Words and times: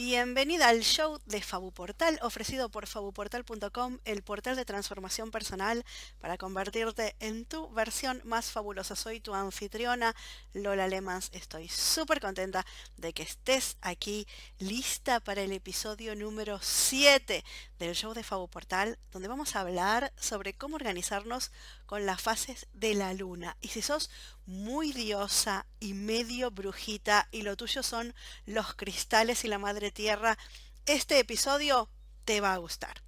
Bienvenida 0.00 0.68
al 0.68 0.82
show 0.82 1.18
de 1.26 1.42
Fabuportal, 1.42 2.20
ofrecido 2.22 2.68
por 2.68 2.86
fabuportal.com, 2.86 3.98
el 4.04 4.22
portal 4.22 4.54
de 4.54 4.64
transformación 4.64 5.32
personal 5.32 5.84
para 6.20 6.38
convertirte 6.38 7.16
en 7.18 7.44
tu 7.44 7.68
versión 7.70 8.20
más 8.22 8.52
fabulosa. 8.52 8.94
Soy 8.94 9.18
tu 9.18 9.34
anfitriona, 9.34 10.14
Lola 10.54 10.86
Lemans. 10.86 11.30
Estoy 11.32 11.68
súper 11.68 12.20
contenta 12.20 12.64
de 12.96 13.12
que 13.12 13.24
estés 13.24 13.76
aquí, 13.80 14.28
lista 14.60 15.18
para 15.18 15.42
el 15.42 15.50
episodio 15.50 16.14
número 16.14 16.60
7 16.62 17.44
del 17.80 17.96
show 17.96 18.14
de 18.14 18.22
Fabuportal, 18.22 19.00
donde 19.10 19.26
vamos 19.26 19.56
a 19.56 19.62
hablar 19.62 20.12
sobre 20.16 20.52
cómo 20.52 20.76
organizarnos 20.76 21.50
con 21.88 22.04
las 22.04 22.20
fases 22.20 22.66
de 22.74 22.92
la 22.92 23.14
luna. 23.14 23.56
Y 23.62 23.68
si 23.68 23.80
sos 23.80 24.10
muy 24.44 24.92
diosa 24.92 25.64
y 25.80 25.94
medio 25.94 26.50
brujita 26.50 27.28
y 27.32 27.40
lo 27.40 27.56
tuyo 27.56 27.82
son 27.82 28.14
los 28.44 28.74
cristales 28.74 29.42
y 29.46 29.48
la 29.48 29.58
madre 29.58 29.90
tierra, 29.90 30.36
este 30.84 31.18
episodio 31.18 31.88
te 32.26 32.42
va 32.42 32.52
a 32.52 32.58
gustar. 32.58 33.02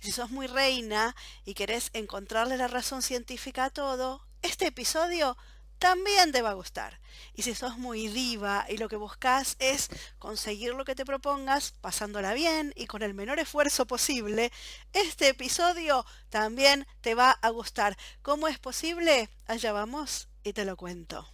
Y 0.00 0.06
si 0.06 0.12
sos 0.12 0.30
muy 0.30 0.46
reina 0.46 1.14
y 1.44 1.52
querés 1.52 1.90
encontrarle 1.92 2.56
la 2.56 2.68
razón 2.68 3.02
científica 3.02 3.66
a 3.66 3.70
todo, 3.70 4.26
este 4.40 4.68
episodio 4.68 5.36
también 5.82 6.30
te 6.30 6.42
va 6.42 6.50
a 6.50 6.54
gustar. 6.54 7.00
Y 7.34 7.42
si 7.42 7.56
sos 7.56 7.76
muy 7.76 8.06
diva 8.06 8.64
y 8.68 8.76
lo 8.76 8.88
que 8.88 8.94
buscas 8.94 9.56
es 9.58 9.88
conseguir 10.20 10.74
lo 10.74 10.84
que 10.84 10.94
te 10.94 11.04
propongas, 11.04 11.72
pasándola 11.80 12.34
bien 12.34 12.72
y 12.76 12.86
con 12.86 13.02
el 13.02 13.14
menor 13.14 13.40
esfuerzo 13.40 13.84
posible, 13.84 14.52
este 14.92 15.30
episodio 15.30 16.06
también 16.30 16.86
te 17.00 17.16
va 17.16 17.32
a 17.32 17.50
gustar. 17.50 17.96
¿Cómo 18.22 18.46
es 18.46 18.60
posible? 18.60 19.28
Allá 19.46 19.72
vamos 19.72 20.28
y 20.44 20.52
te 20.52 20.64
lo 20.64 20.76
cuento. 20.76 21.26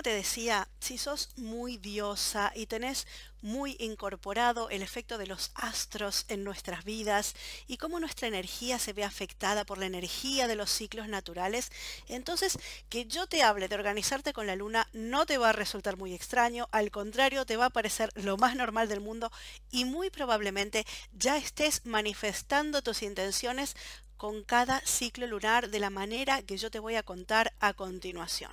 Como 0.00 0.14
te 0.14 0.16
decía, 0.16 0.66
si 0.80 0.96
sos 0.96 1.28
muy 1.36 1.76
diosa 1.76 2.52
y 2.54 2.64
tenés 2.64 3.06
muy 3.42 3.76
incorporado 3.78 4.70
el 4.70 4.80
efecto 4.80 5.18
de 5.18 5.26
los 5.26 5.50
astros 5.54 6.24
en 6.28 6.42
nuestras 6.42 6.84
vidas 6.86 7.34
y 7.66 7.76
cómo 7.76 8.00
nuestra 8.00 8.26
energía 8.26 8.78
se 8.78 8.94
ve 8.94 9.04
afectada 9.04 9.66
por 9.66 9.76
la 9.76 9.84
energía 9.84 10.48
de 10.48 10.56
los 10.56 10.70
ciclos 10.70 11.06
naturales, 11.06 11.70
entonces 12.08 12.58
que 12.88 13.04
yo 13.04 13.26
te 13.26 13.42
hable 13.42 13.68
de 13.68 13.74
organizarte 13.74 14.32
con 14.32 14.46
la 14.46 14.56
luna 14.56 14.88
no 14.94 15.26
te 15.26 15.36
va 15.36 15.50
a 15.50 15.52
resultar 15.52 15.98
muy 15.98 16.14
extraño, 16.14 16.66
al 16.72 16.90
contrario 16.90 17.44
te 17.44 17.58
va 17.58 17.66
a 17.66 17.70
parecer 17.70 18.10
lo 18.14 18.38
más 18.38 18.56
normal 18.56 18.88
del 18.88 19.00
mundo 19.02 19.30
y 19.70 19.84
muy 19.84 20.08
probablemente 20.08 20.86
ya 21.12 21.36
estés 21.36 21.84
manifestando 21.84 22.80
tus 22.80 23.02
intenciones 23.02 23.76
con 24.16 24.44
cada 24.44 24.80
ciclo 24.86 25.26
lunar 25.26 25.68
de 25.68 25.78
la 25.78 25.90
manera 25.90 26.40
que 26.40 26.56
yo 26.56 26.70
te 26.70 26.78
voy 26.78 26.94
a 26.94 27.02
contar 27.02 27.52
a 27.60 27.74
continuación. 27.74 28.52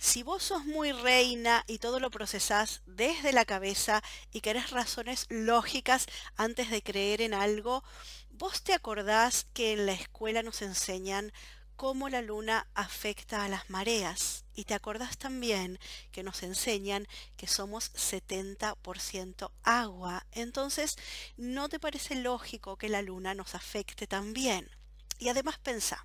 Si 0.00 0.22
vos 0.22 0.44
sos 0.44 0.64
muy 0.64 0.92
reina 0.92 1.64
y 1.66 1.78
todo 1.78 1.98
lo 1.98 2.12
procesás 2.12 2.82
desde 2.86 3.32
la 3.32 3.44
cabeza 3.44 4.00
y 4.32 4.40
querés 4.42 4.70
razones 4.70 5.26
lógicas 5.28 6.06
antes 6.36 6.70
de 6.70 6.84
creer 6.84 7.20
en 7.20 7.34
algo, 7.34 7.82
vos 8.30 8.62
te 8.62 8.74
acordás 8.74 9.46
que 9.54 9.72
en 9.72 9.86
la 9.86 9.92
escuela 9.92 10.44
nos 10.44 10.62
enseñan 10.62 11.32
cómo 11.74 12.08
la 12.08 12.22
luna 12.22 12.68
afecta 12.74 13.44
a 13.44 13.48
las 13.48 13.70
mareas. 13.70 14.44
Y 14.54 14.64
te 14.64 14.74
acordás 14.74 15.18
también 15.18 15.80
que 16.12 16.22
nos 16.22 16.44
enseñan 16.44 17.08
que 17.36 17.48
somos 17.48 17.92
70% 17.94 19.50
agua. 19.64 20.26
Entonces, 20.30 20.96
¿no 21.36 21.68
te 21.68 21.80
parece 21.80 22.14
lógico 22.14 22.76
que 22.76 22.88
la 22.88 23.02
luna 23.02 23.34
nos 23.34 23.56
afecte 23.56 24.06
también? 24.06 24.77
Y 25.18 25.28
además 25.28 25.58
pensá, 25.58 26.04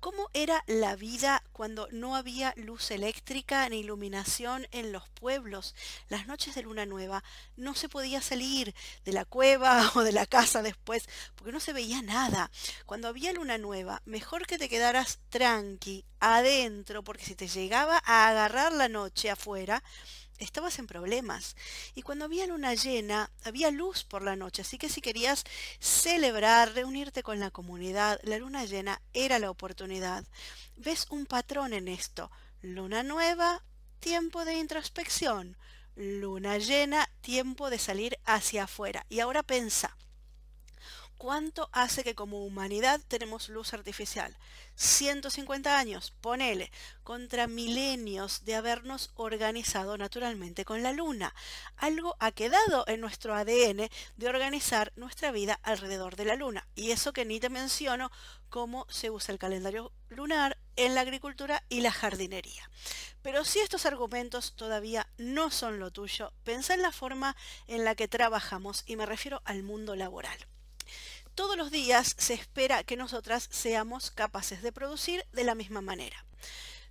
¿cómo 0.00 0.30
era 0.32 0.64
la 0.66 0.96
vida 0.96 1.42
cuando 1.52 1.88
no 1.90 2.16
había 2.16 2.54
luz 2.56 2.90
eléctrica 2.90 3.68
ni 3.68 3.80
iluminación 3.80 4.66
en 4.70 4.90
los 4.90 5.08
pueblos? 5.10 5.74
Las 6.08 6.26
noches 6.26 6.54
de 6.54 6.62
luna 6.62 6.86
nueva 6.86 7.22
no 7.56 7.74
se 7.74 7.88
podía 7.88 8.22
salir 8.22 8.74
de 9.04 9.12
la 9.12 9.26
cueva 9.26 9.90
o 9.94 10.00
de 10.00 10.12
la 10.12 10.26
casa 10.26 10.62
después 10.62 11.08
porque 11.34 11.52
no 11.52 11.60
se 11.60 11.72
veía 11.74 12.00
nada. 12.00 12.50
Cuando 12.86 13.08
había 13.08 13.32
luna 13.32 13.58
nueva, 13.58 14.00
mejor 14.06 14.46
que 14.46 14.58
te 14.58 14.68
quedaras 14.68 15.18
tranqui 15.28 16.04
adentro 16.20 17.04
porque 17.04 17.24
si 17.24 17.34
te 17.34 17.48
llegaba 17.48 18.02
a 18.04 18.28
agarrar 18.28 18.72
la 18.72 18.88
noche 18.88 19.30
afuera, 19.30 19.82
estabas 20.38 20.78
en 20.78 20.86
problemas. 20.86 21.56
Y 21.94 22.02
cuando 22.02 22.24
había 22.24 22.46
luna 22.46 22.74
llena, 22.74 23.30
había 23.44 23.70
luz 23.70 24.04
por 24.04 24.22
la 24.22 24.36
noche. 24.36 24.62
Así 24.62 24.78
que 24.78 24.88
si 24.88 25.00
querías 25.00 25.44
celebrar, 25.80 26.74
reunirte 26.74 27.22
con 27.22 27.40
la 27.40 27.50
comunidad, 27.50 28.20
la 28.22 28.38
luna 28.38 28.64
llena 28.64 29.00
era 29.12 29.38
la 29.38 29.50
oportunidad. 29.50 30.24
¿Ves 30.76 31.06
un 31.10 31.26
patrón 31.26 31.72
en 31.72 31.88
esto? 31.88 32.30
Luna 32.62 33.02
nueva, 33.02 33.62
tiempo 34.00 34.44
de 34.44 34.54
introspección. 34.54 35.56
Luna 35.96 36.58
llena, 36.58 37.08
tiempo 37.20 37.70
de 37.70 37.78
salir 37.78 38.18
hacia 38.24 38.64
afuera. 38.64 39.04
Y 39.08 39.20
ahora 39.20 39.42
pensa. 39.42 39.96
¿Cuánto 41.18 41.68
hace 41.72 42.04
que 42.04 42.14
como 42.14 42.44
humanidad 42.44 43.00
tenemos 43.08 43.48
luz 43.48 43.74
artificial? 43.74 44.36
150 44.76 45.76
años, 45.76 46.12
ponele, 46.20 46.70
contra 47.02 47.48
milenios 47.48 48.44
de 48.44 48.54
habernos 48.54 49.10
organizado 49.16 49.98
naturalmente 49.98 50.64
con 50.64 50.84
la 50.84 50.92
luna. 50.92 51.34
Algo 51.76 52.14
ha 52.20 52.30
quedado 52.30 52.84
en 52.86 53.00
nuestro 53.00 53.34
ADN 53.34 53.88
de 54.16 54.28
organizar 54.28 54.92
nuestra 54.94 55.32
vida 55.32 55.58
alrededor 55.64 56.14
de 56.14 56.24
la 56.24 56.36
luna. 56.36 56.68
Y 56.76 56.92
eso 56.92 57.12
que 57.12 57.24
ni 57.24 57.40
te 57.40 57.50
menciono 57.50 58.12
cómo 58.48 58.86
se 58.88 59.10
usa 59.10 59.32
el 59.32 59.40
calendario 59.40 59.90
lunar 60.10 60.56
en 60.76 60.94
la 60.94 61.00
agricultura 61.00 61.64
y 61.68 61.80
la 61.80 61.90
jardinería. 61.90 62.70
Pero 63.22 63.44
si 63.44 63.58
estos 63.58 63.86
argumentos 63.86 64.54
todavía 64.54 65.08
no 65.18 65.50
son 65.50 65.80
lo 65.80 65.90
tuyo, 65.90 66.32
pensa 66.44 66.74
en 66.74 66.82
la 66.82 66.92
forma 66.92 67.34
en 67.66 67.84
la 67.84 67.96
que 67.96 68.06
trabajamos 68.06 68.84
y 68.86 68.94
me 68.94 69.04
refiero 69.04 69.42
al 69.44 69.64
mundo 69.64 69.96
laboral 69.96 70.38
todos 71.38 71.56
los 71.56 71.70
días 71.70 72.16
se 72.18 72.34
espera 72.34 72.82
que 72.82 72.96
nosotras 72.96 73.46
seamos 73.52 74.10
capaces 74.10 74.60
de 74.60 74.72
producir 74.72 75.24
de 75.30 75.44
la 75.44 75.54
misma 75.54 75.80
manera. 75.80 76.24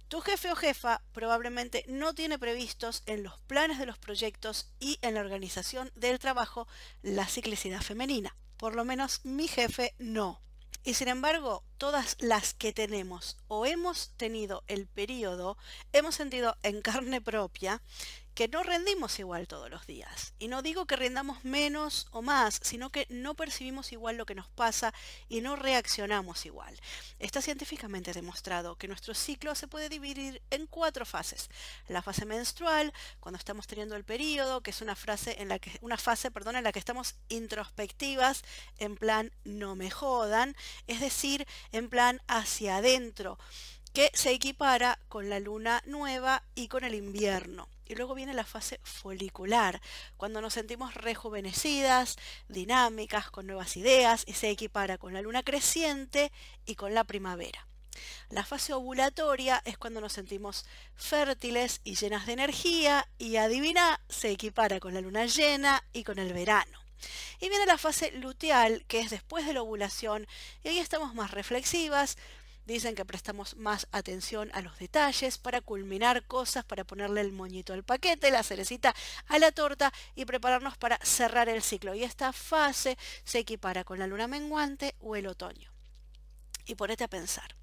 Tu 0.07 0.21
jefe 0.21 0.49
o 0.49 0.55
jefa 0.55 1.01
probablemente 1.11 1.83
no 1.89 2.15
tiene 2.15 2.39
previstos 2.39 3.03
en 3.07 3.23
los 3.23 3.37
planes 3.41 3.77
de 3.77 3.85
los 3.85 3.97
proyectos 3.97 4.71
y 4.79 4.99
en 5.01 5.15
la 5.15 5.19
organización 5.19 5.91
del 5.95 6.17
trabajo 6.17 6.65
la 7.01 7.27
ciclicidad 7.27 7.81
femenina. 7.81 8.37
Por 8.55 8.73
lo 8.73 8.85
menos 8.85 9.19
mi 9.25 9.49
jefe 9.49 9.93
no. 9.97 10.39
Y 10.85 10.93
sin 10.93 11.09
embargo, 11.09 11.65
todas 11.77 12.15
las 12.19 12.53
que 12.53 12.71
tenemos 12.71 13.35
o 13.49 13.65
hemos 13.65 14.11
tenido 14.15 14.63
el 14.67 14.87
periodo, 14.87 15.57
hemos 15.91 16.15
sentido 16.15 16.55
en 16.63 16.81
carne 16.81 17.19
propia 17.19 17.81
que 18.37 18.47
no 18.47 18.61
rendimos 18.61 19.17
igual 19.17 19.47
todos 19.47 19.67
los 19.67 19.87
días. 19.87 20.35
Y 20.37 20.47
no 20.47 20.61
digo 20.61 20.85
que 20.85 20.95
rindamos 20.95 21.43
menos 21.43 22.05
o 22.11 22.21
más, 22.21 22.59
sino 22.61 22.91
que 22.91 23.07
no 23.09 23.33
percibimos 23.33 23.91
igual 23.91 24.15
lo 24.15 24.27
que 24.27 24.35
nos 24.35 24.47
pasa 24.47 24.93
y 25.27 25.41
no 25.41 25.55
reaccionamos 25.55 26.45
igual. 26.45 26.79
Está 27.17 27.41
científicamente 27.41 28.13
demostrado 28.13 28.75
que 28.75 28.87
nuestro 28.87 29.15
ciclo 29.15 29.55
se 29.55 29.67
puede 29.67 29.89
dividir 29.89 30.39
en 30.51 30.67
cuatro 30.67 31.03
fases. 31.03 31.49
La 31.87 32.03
fase 32.03 32.25
menstrual, 32.25 32.93
cuando 33.19 33.39
estamos 33.39 33.65
teniendo 33.65 33.95
el 33.95 34.03
periodo, 34.03 34.61
que 34.61 34.69
es 34.69 34.83
una, 34.83 34.95
en 35.25 35.49
la 35.49 35.57
que, 35.57 35.71
una 35.81 35.97
fase 35.97 36.29
perdón, 36.29 36.57
en 36.57 36.63
la 36.63 36.71
que 36.71 36.77
estamos 36.77 37.15
introspectivas, 37.29 38.43
en 38.77 38.97
plan 38.97 39.31
no 39.45 39.75
me 39.75 39.89
jodan, 39.89 40.55
es 40.85 40.99
decir, 40.99 41.47
en 41.71 41.89
plan 41.89 42.21
hacia 42.27 42.77
adentro 42.77 43.39
que 43.97 44.11
se 44.13 44.29
equipara 44.29 44.99
con 45.09 45.27
la 45.27 45.39
luna 45.39 45.81
nueva 45.87 46.43
y 46.53 46.67
con 46.67 46.83
el 46.83 46.93
invierno. 46.93 47.67
Y 47.87 47.95
luego 47.95 48.13
viene 48.13 48.35
la 48.35 48.45
fase 48.45 48.79
folicular, 48.83 49.81
cuando 50.17 50.39
nos 50.39 50.53
sentimos 50.53 50.93
rejuvenecidas, 50.93 52.15
dinámicas, 52.47 53.31
con 53.31 53.47
nuevas 53.47 53.75
ideas, 53.75 54.23
y 54.27 54.33
se 54.33 54.51
equipara 54.51 54.99
con 54.99 55.15
la 55.15 55.23
luna 55.23 55.41
creciente 55.41 56.31
y 56.67 56.75
con 56.75 56.93
la 56.93 57.05
primavera. 57.05 57.65
La 58.29 58.45
fase 58.45 58.71
ovulatoria 58.71 59.63
es 59.65 59.79
cuando 59.79 59.99
nos 59.99 60.13
sentimos 60.13 60.67
fértiles 60.95 61.81
y 61.83 61.95
llenas 61.95 62.27
de 62.27 62.33
energía, 62.33 63.09
y 63.17 63.37
adivina, 63.37 63.99
se 64.09 64.29
equipara 64.29 64.79
con 64.79 64.93
la 64.93 65.01
luna 65.01 65.25
llena 65.25 65.83
y 65.91 66.03
con 66.03 66.19
el 66.19 66.33
verano. 66.33 66.77
Y 67.39 67.49
viene 67.49 67.65
la 67.65 67.77
fase 67.77 68.11
luteal, 68.11 68.83
que 68.87 68.99
es 68.99 69.09
después 69.09 69.45
de 69.47 69.53
la 69.53 69.61
ovulación, 69.61 70.27
y 70.63 70.69
ahí 70.69 70.79
estamos 70.79 71.15
más 71.15 71.31
reflexivas, 71.31 72.17
Dicen 72.67 72.95
que 72.95 73.05
prestamos 73.05 73.55
más 73.55 73.87
atención 73.93 74.51
a 74.53 74.59
los 74.59 74.77
detalles 74.77 75.37
para 75.37 75.61
culminar 75.61 76.27
cosas, 76.27 76.65
para 76.65 76.83
ponerle 76.83 77.21
el 77.21 77.31
moñito 77.31 77.71
al 77.71 77.85
paquete, 77.85 78.29
la 78.29 78.43
cerecita 78.43 78.93
a 79.27 79.39
la 79.39 79.53
torta 79.53 79.93
y 80.15 80.25
prepararnos 80.25 80.77
para 80.77 80.99
cerrar 81.01 81.47
el 81.47 81.61
ciclo. 81.61 81.95
Y 81.95 82.03
esta 82.03 82.33
fase 82.33 82.97
se 83.23 83.39
equipara 83.39 83.85
con 83.85 83.99
la 83.99 84.07
luna 84.07 84.27
menguante 84.27 84.95
o 84.99 85.15
el 85.15 85.27
otoño. 85.27 85.71
Y 86.65 86.75
ponete 86.75 87.05
a 87.05 87.07
pensar. 87.07 87.55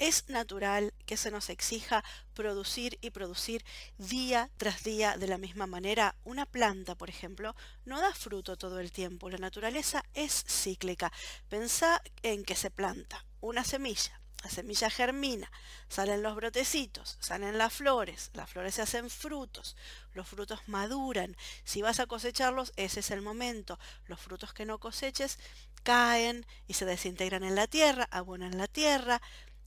Es 0.00 0.28
natural 0.28 0.92
que 1.06 1.16
se 1.16 1.30
nos 1.30 1.48
exija 1.48 2.02
producir 2.34 2.98
y 3.00 3.10
producir 3.10 3.64
día 3.96 4.50
tras 4.56 4.82
día 4.82 5.16
de 5.18 5.28
la 5.28 5.38
misma 5.38 5.68
manera. 5.68 6.16
Una 6.24 6.46
planta, 6.46 6.96
por 6.96 7.10
ejemplo, 7.10 7.54
no 7.84 8.00
da 8.00 8.12
fruto 8.12 8.56
todo 8.56 8.80
el 8.80 8.90
tiempo. 8.90 9.30
La 9.30 9.38
naturaleza 9.38 10.02
es 10.14 10.44
cíclica. 10.48 11.12
Pensá 11.48 12.02
en 12.24 12.44
que 12.44 12.56
se 12.56 12.72
planta 12.72 13.24
una 13.40 13.62
semilla. 13.62 14.21
La 14.42 14.50
semilla 14.50 14.90
germina, 14.90 15.50
salen 15.88 16.22
los 16.22 16.34
brotecitos, 16.34 17.16
salen 17.20 17.58
las 17.58 17.72
flores, 17.72 18.30
las 18.34 18.50
flores 18.50 18.74
se 18.74 18.82
hacen 18.82 19.08
frutos, 19.08 19.76
los 20.14 20.26
frutos 20.26 20.60
maduran. 20.66 21.36
Si 21.64 21.80
vas 21.80 22.00
a 22.00 22.06
cosecharlos, 22.06 22.72
ese 22.76 23.00
es 23.00 23.10
el 23.12 23.22
momento. 23.22 23.78
Los 24.06 24.20
frutos 24.20 24.52
que 24.52 24.66
no 24.66 24.78
coseches 24.78 25.38
caen 25.84 26.44
y 26.66 26.74
se 26.74 26.86
desintegran 26.86 27.44
en 27.44 27.54
la 27.54 27.68
tierra, 27.68 28.08
abonan 28.10 28.58
la 28.58 28.66
tierra, 28.66 29.22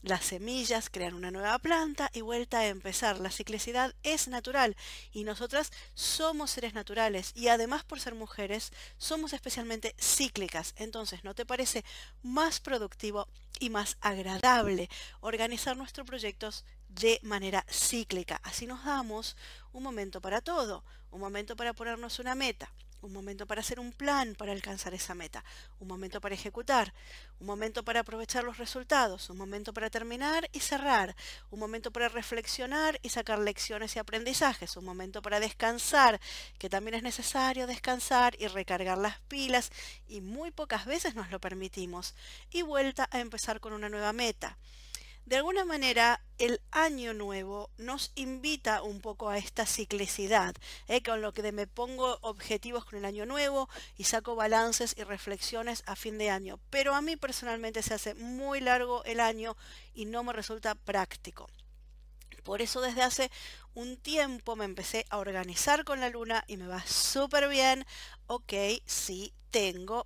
las 0.06 0.25
semillas 0.25 0.90
crean 0.92 1.16
una 1.16 1.31
nueva 1.31 1.57
planta 1.57 2.12
y 2.13 2.22
vuelta 2.22 2.60
a 2.60 2.68
empezar. 2.68 3.19
La 3.19 3.31
ciclicidad 3.31 3.96
es 4.04 4.28
natural 4.28 4.75
y 5.12 5.24
nosotras 5.24 5.72
somos 5.96 6.52
seres 6.52 6.75
naturales 6.75 7.31
y 7.34 7.48
además 7.48 7.84
por 7.84 8.00
ser 8.00 8.13
mujeres 8.13 8.72
somos 8.98 9.34
especialmente 9.34 9.96
cíclicas. 10.00 10.75
Entonces, 10.78 11.24
¿no 11.24 11.34
te 11.34 11.46
parece 11.46 11.84
más 12.22 12.60
productivo 12.60 13.28
y 13.60 13.72
más 13.72 13.98
agradable 14.00 14.90
organizar 15.22 15.75
nuestros 15.75 16.06
proyectos 16.06 16.66
de 16.88 17.19
manera 17.24 17.66
cíclica? 17.68 18.40
Así 18.44 18.68
nos 18.68 18.86
damos 18.86 19.36
un 19.74 19.81
momento 19.81 20.22
para 20.22 20.42
todo, 20.42 20.84
un 21.10 21.19
momento 21.19 21.56
para 21.56 21.74
ponernos 21.74 22.19
una 22.19 22.36
meta, 22.36 22.72
un 23.01 23.13
momento 23.13 23.45
para 23.45 23.62
hacer 23.62 23.80
un 23.80 23.92
plan 23.92 24.36
para 24.36 24.51
alcanzar 24.51 24.94
esa 24.94 25.13
meta, 25.13 25.44
un 25.80 25.88
momento 25.88 26.21
para 26.21 26.36
ejecutar, 26.36 26.94
un 27.39 27.47
momento 27.47 27.83
para 27.83 28.01
aprovechar 28.01 28.44
los 28.44 28.57
resultados, 28.57 29.30
un 29.30 29.38
momento 29.38 29.74
para 29.74 29.89
terminar 29.89 30.50
y 30.53 30.59
cerrar, 30.59 31.15
un 31.51 31.59
momento 31.59 31.92
para 31.92 32.09
reflexionar 32.09 33.00
y 33.03 33.09
sacar 33.09 33.39
lecciones 33.39 33.95
y 33.95 34.00
aprendizajes, 34.00 34.77
un 34.77 34.86
momento 34.86 35.21
para 35.21 35.39
descansar, 35.39 36.19
que 36.57 36.69
también 36.69 36.95
es 36.95 37.03
necesario 37.03 37.68
descansar 37.68 38.36
y 38.39 38.47
recargar 38.47 38.97
las 38.97 39.19
pilas 39.21 39.71
y 40.07 40.21
muy 40.21 40.51
pocas 40.51 40.86
veces 40.86 41.15
nos 41.15 41.30
lo 41.31 41.39
permitimos, 41.39 42.15
y 42.51 42.62
vuelta 42.62 43.07
a 43.12 43.19
empezar 43.19 43.59
con 43.59 43.74
una 43.74 43.89
nueva 43.89 44.13
meta. 44.13 44.57
De 45.25 45.38
alguna 45.38 45.66
manera, 45.66 46.22
el 46.38 46.62
año 46.69 47.16
nuevo 47.16 47.72
nos 47.77 48.12
invita 48.13 48.83
un 48.83 49.01
poco 49.01 49.30
a 49.30 49.39
esta 49.39 49.66
ciclicidad, 49.66 50.54
¿eh? 50.88 51.01
con 51.01 51.22
lo 51.24 51.33
que 51.33 51.51
me 51.51 51.66
pongo 51.66 52.19
objetivos 52.22 52.86
con 52.86 53.00
el 53.00 53.06
año 53.06 53.25
nuevo 53.25 53.68
y 53.98 54.04
saco 54.04 54.36
balances 54.36 54.94
y 54.95 55.04
reflexiones 55.04 55.81
a 55.88 55.95
fin 55.95 56.19
de 56.19 56.30
año. 56.30 56.60
Pero 56.69 56.94
a 56.94 57.01
mí 57.01 57.16
personalmente 57.16 57.81
se 57.81 57.95
hace 57.95 58.13
muy 58.13 58.60
largo 58.60 59.04
el 59.06 59.19
año 59.19 59.57
y 59.95 60.06
no 60.06 60.24
me 60.24 60.31
resulta 60.31 60.75
práctico. 60.75 61.50
Por 62.44 62.62
eso 62.62 62.80
desde 62.80 63.01
hace 63.01 63.31
un 63.74 63.98
tiempo 63.98 64.56
me 64.56 64.66
empecé 64.66 65.07
a 65.10 65.18
organizar 65.18 65.86
con 65.86 66.01
la 66.01 66.10
luna 66.12 66.44
y 66.48 66.57
me 66.57 66.68
va 66.68 66.86
súper 66.86 67.50
bien. 67.50 67.83
Ok, 68.28 68.54
sí, 68.86 69.33
tengo 69.50 70.06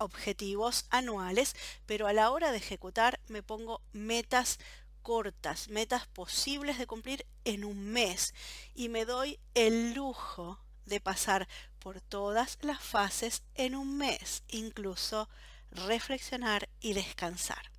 objetivos 0.00 0.86
anuales, 0.90 1.54
pero 1.86 2.06
a 2.06 2.12
la 2.12 2.30
hora 2.30 2.50
de 2.50 2.58
ejecutar 2.58 3.20
me 3.28 3.42
pongo 3.42 3.82
metas 3.92 4.58
cortas, 5.02 5.68
metas 5.68 6.06
posibles 6.06 6.78
de 6.78 6.86
cumplir 6.86 7.26
en 7.44 7.64
un 7.64 7.92
mes 7.92 8.34
y 8.74 8.88
me 8.88 9.04
doy 9.04 9.38
el 9.54 9.94
lujo 9.94 10.58
de 10.86 11.00
pasar 11.00 11.48
por 11.78 12.00
todas 12.00 12.58
las 12.62 12.80
fases 12.80 13.42
en 13.54 13.74
un 13.74 13.96
mes, 13.96 14.42
incluso 14.48 15.28
reflexionar 15.70 16.68
y 16.80 16.94
descansar. 16.94 17.70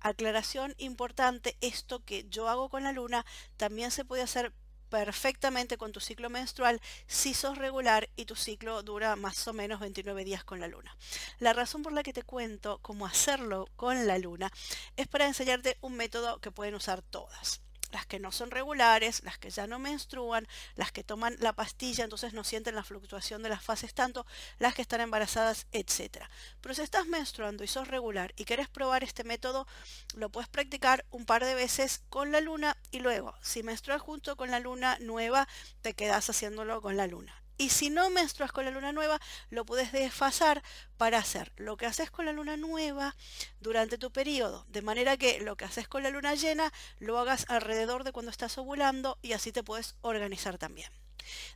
Aclaración 0.00 0.74
importante, 0.78 1.56
esto 1.60 2.04
que 2.04 2.26
yo 2.28 2.48
hago 2.48 2.68
con 2.68 2.84
la 2.84 2.92
luna 2.92 3.26
también 3.56 3.90
se 3.90 4.04
puede 4.04 4.22
hacer 4.22 4.52
perfectamente 4.88 5.76
con 5.76 5.92
tu 5.92 6.00
ciclo 6.00 6.30
menstrual 6.30 6.80
si 7.06 7.34
sos 7.34 7.58
regular 7.58 8.08
y 8.16 8.24
tu 8.24 8.36
ciclo 8.36 8.82
dura 8.82 9.16
más 9.16 9.46
o 9.48 9.52
menos 9.52 9.80
29 9.80 10.24
días 10.24 10.44
con 10.44 10.60
la 10.60 10.68
luna. 10.68 10.96
La 11.38 11.52
razón 11.52 11.82
por 11.82 11.92
la 11.92 12.02
que 12.02 12.12
te 12.12 12.22
cuento 12.22 12.78
cómo 12.82 13.06
hacerlo 13.06 13.68
con 13.76 14.06
la 14.06 14.18
luna 14.18 14.50
es 14.96 15.08
para 15.08 15.26
enseñarte 15.26 15.78
un 15.80 15.96
método 15.96 16.38
que 16.40 16.50
pueden 16.50 16.74
usar 16.74 17.02
todas 17.02 17.65
las 17.96 18.04
que 18.04 18.18
no 18.18 18.30
son 18.30 18.50
regulares, 18.50 19.22
las 19.24 19.38
que 19.38 19.48
ya 19.48 19.66
no 19.66 19.78
menstruan, 19.78 20.46
las 20.74 20.92
que 20.92 21.02
toman 21.02 21.34
la 21.40 21.54
pastilla, 21.54 22.04
entonces 22.04 22.34
no 22.34 22.44
sienten 22.44 22.74
la 22.74 22.84
fluctuación 22.84 23.42
de 23.42 23.48
las 23.48 23.64
fases 23.64 23.94
tanto, 23.94 24.26
las 24.58 24.74
que 24.74 24.82
están 24.82 25.00
embarazadas, 25.00 25.66
etc. 25.72 26.26
Pero 26.60 26.74
si 26.74 26.82
estás 26.82 27.06
menstruando 27.06 27.64
y 27.64 27.68
sos 27.68 27.88
regular 27.88 28.34
y 28.36 28.44
querés 28.44 28.68
probar 28.68 29.02
este 29.02 29.24
método, 29.24 29.66
lo 30.14 30.28
puedes 30.28 30.50
practicar 30.50 31.06
un 31.10 31.24
par 31.24 31.42
de 31.42 31.54
veces 31.54 32.02
con 32.10 32.32
la 32.32 32.42
luna 32.42 32.76
y 32.90 33.00
luego, 33.00 33.34
si 33.40 33.62
menstruas 33.62 34.02
junto 34.02 34.36
con 34.36 34.50
la 34.50 34.60
luna 34.60 34.98
nueva, 35.00 35.48
te 35.80 35.94
quedas 35.94 36.28
haciéndolo 36.28 36.82
con 36.82 36.98
la 36.98 37.06
luna. 37.06 37.45
Y 37.58 37.70
si 37.70 37.90
no 37.90 38.10
menstruas 38.10 38.52
con 38.52 38.64
la 38.64 38.70
luna 38.70 38.92
nueva, 38.92 39.20
lo 39.50 39.64
puedes 39.64 39.92
desfasar 39.92 40.62
para 40.96 41.18
hacer 41.18 41.52
lo 41.56 41.76
que 41.76 41.86
haces 41.86 42.10
con 42.10 42.26
la 42.26 42.32
luna 42.32 42.56
nueva 42.56 43.16
durante 43.60 43.98
tu 43.98 44.10
periodo. 44.10 44.66
De 44.68 44.82
manera 44.82 45.16
que 45.16 45.40
lo 45.40 45.56
que 45.56 45.64
haces 45.64 45.88
con 45.88 46.02
la 46.02 46.10
luna 46.10 46.34
llena 46.34 46.72
lo 46.98 47.18
hagas 47.18 47.46
alrededor 47.48 48.04
de 48.04 48.12
cuando 48.12 48.30
estás 48.30 48.58
ovulando 48.58 49.18
y 49.22 49.32
así 49.32 49.52
te 49.52 49.62
puedes 49.62 49.96
organizar 50.02 50.58
también. 50.58 50.90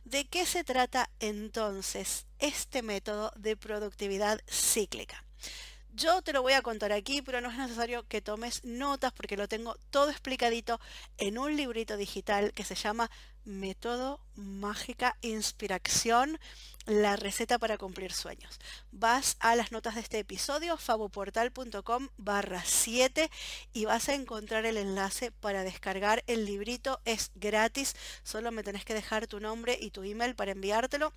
¿De 0.03 0.25
qué 0.25 0.45
se 0.45 0.63
trata 0.63 1.09
entonces 1.19 2.25
este 2.39 2.81
método 2.81 3.31
de 3.35 3.55
productividad 3.55 4.41
cíclica? 4.49 5.23
Yo 5.93 6.21
te 6.21 6.31
lo 6.31 6.41
voy 6.41 6.53
a 6.53 6.61
contar 6.61 6.93
aquí, 6.93 7.21
pero 7.21 7.41
no 7.41 7.51
es 7.51 7.57
necesario 7.57 8.07
que 8.07 8.21
tomes 8.21 8.63
notas 8.63 9.11
porque 9.11 9.35
lo 9.35 9.49
tengo 9.49 9.75
todo 9.89 10.09
explicadito 10.09 10.79
en 11.17 11.37
un 11.37 11.57
librito 11.57 11.97
digital 11.97 12.53
que 12.53 12.63
se 12.63 12.75
llama 12.75 13.11
Método 13.45 14.19
Mágica 14.35 15.17
Inspiración, 15.21 16.39
la 16.85 17.15
receta 17.15 17.59
para 17.59 17.77
cumplir 17.77 18.13
sueños. 18.13 18.59
Vas 18.91 19.37
a 19.39 19.55
las 19.55 19.71
notas 19.71 19.95
de 19.95 20.01
este 20.01 20.19
episodio, 20.19 20.77
faboportal.com 20.77 22.09
barra 22.17 22.63
7 22.65 23.29
y 23.73 23.85
vas 23.85 24.09
a 24.09 24.13
encontrar 24.13 24.65
el 24.65 24.77
enlace 24.77 25.31
para 25.31 25.63
descargar 25.63 26.23
el 26.27 26.45
librito. 26.45 27.01
Es 27.05 27.31
gratis, 27.35 27.95
solo 28.23 28.51
me 28.51 28.63
tenés 28.63 28.85
que 28.85 28.93
dejar 28.93 29.27
tu 29.27 29.39
nombre 29.39 29.77
y 29.79 29.91
tu 29.91 30.03
email 30.03 30.35
para 30.35 30.51
enviártelo 30.51 31.13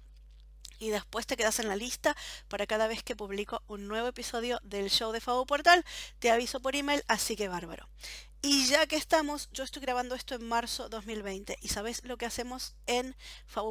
y 0.79 0.91
después 0.91 1.27
te 1.27 1.37
quedas 1.37 1.59
en 1.61 1.69
la 1.69 1.77
lista 1.77 2.17
para 2.49 2.67
cada 2.67 2.87
vez 2.87 3.03
que 3.03 3.17
publico 3.17 3.63
un 3.67 3.89
nuevo 3.89 4.09
episodio 4.09 4.61
del 4.63 4.91
show 4.91 5.13
de 5.13 5.21
Fabo 5.21 5.47
Portal. 5.47 5.85
Te 6.19 6.31
aviso 6.31 6.61
por 6.61 6.77
email, 6.77 7.03
así 7.09 7.37
que 7.37 7.49
bárbaro. 7.49 7.89
Y 8.47 8.67
ya 8.67 8.87
que 8.87 8.97
estamos, 8.97 9.49
yo 9.53 9.65
estoy 9.65 9.81
grabando 9.81 10.15
esto 10.15 10.35
en 10.35 10.47
marzo 10.47 10.91
2020 10.91 11.57
y 11.63 11.69
sabes 11.69 12.05
lo 12.05 12.19
que 12.19 12.27
hacemos 12.27 12.75
en 12.87 13.17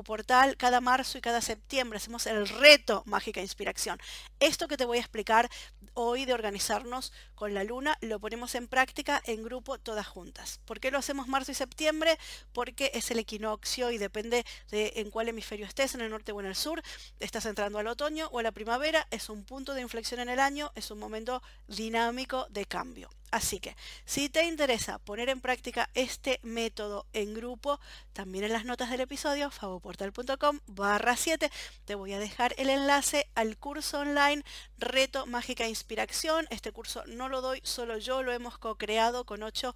Portal 0.04 0.58
cada 0.58 0.82
marzo 0.82 1.20
y 1.20 1.22
cada 1.22 1.42
septiembre, 1.42 1.98
hacemos 1.98 2.26
el 2.26 2.48
reto 2.48 3.04
Mágica 3.06 3.40
Inspiración. 3.40 4.00
Esto 4.40 4.68
que 4.68 4.76
te 4.76 4.86
voy 4.86 4.98
a 4.98 5.02
explicar 5.02 5.48
hoy 5.94 6.26
de 6.26 6.34
organizarnos 6.34 7.14
con 7.36 7.54
la 7.54 7.64
luna, 7.64 8.00
lo 8.02 8.20
ponemos 8.20 8.56
en 8.56 8.68
práctica 8.68 9.22
en 9.26 9.44
grupo 9.44 9.78
todas 9.78 10.08
juntas. 10.08 10.60
¿Por 10.66 10.80
qué 10.80 10.90
lo 10.90 10.98
hacemos 10.98 11.28
marzo 11.28 11.52
y 11.52 11.56
septiembre? 11.56 12.18
Porque 12.52 12.90
es 12.96 13.12
el 13.12 13.20
equinoccio 13.20 13.92
y 13.92 14.00
depende 14.00 14.44
de 14.72 14.94
en 14.96 15.12
cuál 15.12 15.30
hemisferio 15.30 15.68
estés, 15.68 15.94
en 15.94 16.02
el 16.02 16.10
norte 16.10 16.32
o 16.32 16.40
en 16.40 16.48
el 16.48 16.56
sur, 16.56 16.82
estás 17.20 17.46
entrando 17.46 17.78
al 17.78 17.86
otoño 17.86 18.28
o 18.32 18.40
a 18.40 18.44
la 18.44 18.52
primavera, 18.52 19.08
es 19.12 19.30
un 19.30 19.44
punto 19.44 19.76
de 19.76 19.82
inflexión 19.82 20.20
en 20.20 20.30
el 20.30 20.40
año, 20.40 20.72
es 20.74 20.90
un 20.90 20.98
momento 20.98 21.44
dinámico 21.68 22.48
de 22.50 22.66
cambio. 22.66 23.12
Así 23.34 23.60
que 23.60 23.76
si 24.06 24.30
te 24.30 24.46
interesa 24.46 25.00
poner 25.00 25.28
en 25.28 25.42
práctica 25.42 25.90
este 25.96 26.40
método 26.44 27.08
en 27.14 27.34
grupo, 27.34 27.80
también 28.14 28.44
en 28.44 28.54
las 28.54 28.64
notas 28.64 28.92
del 28.92 29.02
episodio, 29.02 29.50
favoportal.com 29.50 30.60
barra 30.68 31.18
7, 31.18 31.50
te 31.86 31.96
voy 31.96 32.14
a 32.14 32.20
dejar 32.20 32.54
el 32.60 32.70
enlace 32.70 33.28
al 33.34 33.58
curso 33.58 34.02
online 34.02 34.44
Reto 34.78 35.26
Mágica 35.26 35.68
Inspiración. 35.68 36.46
Este 36.52 36.72
curso 36.72 37.04
no 37.08 37.28
lo 37.28 37.42
doy 37.42 37.60
solo 37.64 37.98
yo, 37.98 38.22
lo 38.22 38.32
hemos 38.32 38.60
co-creado 38.60 39.26
con 39.26 39.42
ocho 39.42 39.74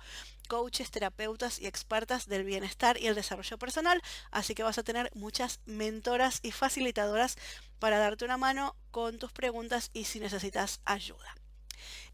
coaches, 0.48 0.92
terapeutas 0.92 1.58
y 1.60 1.66
expertas 1.66 2.28
del 2.28 2.44
bienestar 2.44 3.02
y 3.02 3.08
el 3.08 3.16
desarrollo 3.16 3.58
personal, 3.58 4.04
así 4.30 4.54
que 4.54 4.62
vas 4.62 4.78
a 4.78 4.84
tener 4.84 5.10
muchas 5.16 5.62
mentoras 5.66 6.42
y 6.44 6.52
facilitadoras 6.52 7.38
para 7.80 7.98
darte 7.98 8.24
una 8.24 8.38
mano 8.38 8.76
con 8.92 9.18
tus 9.18 9.32
preguntas 9.32 9.90
y 9.94 10.04
si 10.04 10.20
necesitas 10.20 10.80
ayuda. 10.86 11.36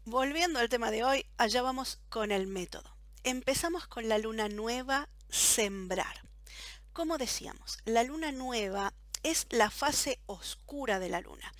Volviendo 0.06 0.58
al 0.58 0.68
tema 0.68 0.90
de 0.90 1.02
hoy, 1.02 1.24
allá 1.38 1.62
vamos 1.62 1.98
con 2.10 2.30
el 2.30 2.46
método. 2.46 2.94
Empezamos 3.22 3.86
con 3.86 4.06
la 4.06 4.18
luna 4.18 4.50
nueva, 4.50 5.08
sembrar. 5.30 6.28
Como 6.92 7.16
decíamos, 7.16 7.78
la 7.86 8.02
luna 8.02 8.30
nueva 8.30 8.92
es 9.22 9.46
la 9.48 9.70
fase 9.70 10.20
oscura 10.26 10.98
de 10.98 11.08
la 11.08 11.22
luna. 11.22 11.50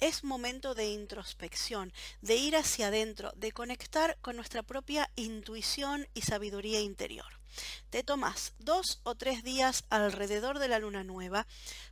Es 0.00 0.22
momento 0.22 0.74
de 0.74 0.90
introspección, 0.90 1.94
de 2.20 2.36
ir 2.36 2.56
hacia 2.56 2.88
adentro, 2.88 3.32
de 3.36 3.52
conectar 3.52 4.18
con 4.20 4.36
nuestra 4.36 4.62
propia 4.62 5.10
intuición 5.16 6.06
y 6.12 6.20
sabiduría 6.20 6.80
interior. 6.80 7.40
Te 7.88 8.02
tomas 8.02 8.52
dos 8.58 9.00
o 9.04 9.14
tres 9.14 9.42
días 9.44 9.84
alrededor 9.88 10.58
de 10.58 10.68
la 10.68 10.78
luna 10.78 11.04
nueva 11.04 11.46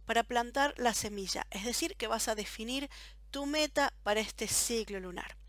para 0.04 0.25
plantar 0.25 0.75
la 0.76 0.92
semilla, 0.92 1.47
es 1.50 1.64
decir, 1.64 1.97
que 1.97 2.07
vas 2.07 2.28
a 2.28 2.35
definir 2.35 2.90
tu 3.31 3.47
meta 3.47 3.95
para 4.02 4.21
este 4.21 4.47
ciclo 4.47 5.00
lunar. 5.00 5.42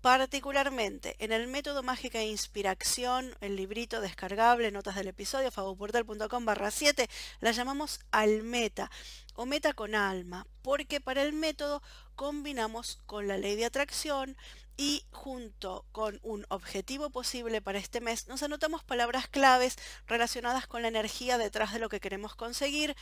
Particularmente 0.00 1.14
en 1.18 1.30
el 1.30 1.46
método 1.46 1.82
Mágica 1.82 2.20
e 2.20 2.26
Inspiración, 2.26 3.36
el 3.42 3.54
librito 3.54 4.00
descargable, 4.00 4.70
notas 4.70 4.94
del 4.94 5.08
episodio, 5.08 5.50
favoportal.com 5.50 6.46
barra 6.46 6.70
7, 6.70 7.06
la 7.40 7.50
llamamos 7.50 8.00
Almeta 8.10 8.90
o 9.34 9.44
meta 9.44 9.74
con 9.74 9.94
alma, 9.94 10.46
porque 10.62 11.02
para 11.02 11.22
el 11.22 11.34
método 11.34 11.82
combinamos 12.16 12.98
con 13.04 13.28
la 13.28 13.36
ley 13.36 13.56
de 13.56 13.66
atracción 13.66 14.38
y 14.78 15.04
junto 15.10 15.84
con 15.92 16.18
un 16.22 16.46
objetivo 16.48 17.10
posible 17.10 17.60
para 17.60 17.78
este 17.78 18.00
mes 18.00 18.26
nos 18.26 18.42
anotamos 18.42 18.82
palabras 18.82 19.28
claves 19.28 19.76
relacionadas 20.06 20.66
con 20.66 20.80
la 20.80 20.88
energía 20.88 21.36
detrás 21.36 21.74
de 21.74 21.78
lo 21.78 21.90
que 21.90 22.00
queremos 22.00 22.34
conseguir 22.34 22.96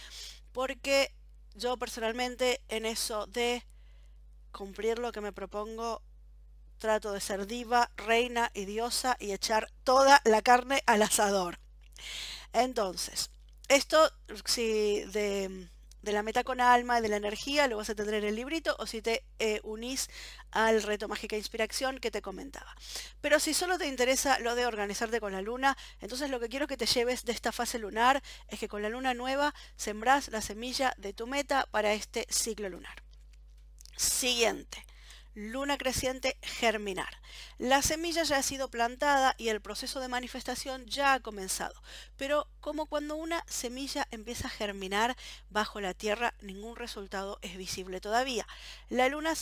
porque 0.51 1.15
yo 1.55 1.77
personalmente 1.77 2.61
en 2.67 2.87
eso 2.87 3.29
de 3.29 3.65
cumplir 4.51 4.99
lo 4.99 5.13
que 5.13 5.21
me 5.21 5.33
propongo 5.33 6.03
trato 6.79 7.13
de 7.13 7.21
ser 7.21 7.47
diva, 7.47 7.91
reina 7.97 8.51
y 8.55 8.65
diosa 8.65 9.17
y 9.19 9.33
echar 9.33 9.71
toda 9.85 10.21
la 10.25 10.43
carne 10.43 10.83
al 10.87 11.03
asador. 11.03 11.59
Entonces, 12.53 13.31
esto 13.69 14.11
si 14.45 15.03
de 15.13 15.69
de 16.03 16.13
la 16.13 16.23
meta 16.23 16.45
con 16.45 16.61
alma, 16.61 17.01
de 17.01 17.09
la 17.09 17.17
energía, 17.17 17.67
lo 17.67 17.77
vas 17.77 17.91
a 17.91 17.95
tener 17.95 18.15
en 18.15 18.25
el 18.25 18.37
librito 18.37 18.77
o 18.79 18.87
si 18.87 19.03
te 19.03 19.25
eh, 19.39 19.61
unís 19.65 20.09
al 20.51 20.83
reto 20.83 21.09
Mágica 21.09 21.37
Inspiración 21.37 21.99
que 21.99 22.11
te 22.11 22.23
comentaba. 22.23 22.75
Pero 23.21 23.41
si 23.41 23.53
solo 23.53 23.79
te 23.79 23.87
interesa 23.87 24.39
lo 24.39 24.55
de 24.55 24.67
organizarte 24.67 25.21
con 25.21 25.33
la 25.33 25.43
luna, 25.43 25.77
entonces 26.01 26.31
lo 26.31 26.41
que 26.41 26.49
quiero 26.49 26.67
que 26.67 26.77
te 26.77 26.87
lleves 26.87 27.25
de 27.25 27.33
esta 27.33 27.53
fase 27.53 27.79
lunar 27.79 28.23
es 28.49 28.59
que 28.59 28.69
con 28.69 28.83
la 28.83 28.89
luna 28.89 29.15
nueva 29.15 29.55
sembrás 29.77 30.29
la 30.29 30.41
semilla 30.41 30.95
de 30.99 31.13
tu 31.13 31.27
meta 31.27 31.67
para 31.71 31.93
este 31.93 32.27
ciclo 32.31 32.69
lunar. 32.69 33.03
Siguiente 33.97 34.88
luna 35.39 35.79
creciente, 35.79 36.37
germinar. 36.43 37.21
La 37.59 37.81
semilla 37.81 38.25
ya 38.25 38.39
ha 38.39 38.43
sido 38.43 38.69
plantada 38.69 39.37
y 39.39 39.51
el 39.51 39.61
proceso 39.61 40.01
de 40.01 40.09
manifestación 40.09 40.85
ya 40.87 41.15
ha 41.15 41.21
comenzado, 41.21 41.81
pero 42.17 42.49
como 42.61 42.87
cuando 42.87 43.15
una 43.15 43.45
semilla 43.47 44.09
empieza 44.11 44.49
a 44.49 44.51
germinar 44.51 45.17
bajo 45.49 45.81
la 45.81 45.95
tierra, 45.95 46.35
ningún 46.41 46.75
resultado 46.75 47.39
es 47.43 47.57
visible 47.57 48.01
todavía. 48.01 48.49
La 48.89 49.09
luna, 49.09 49.35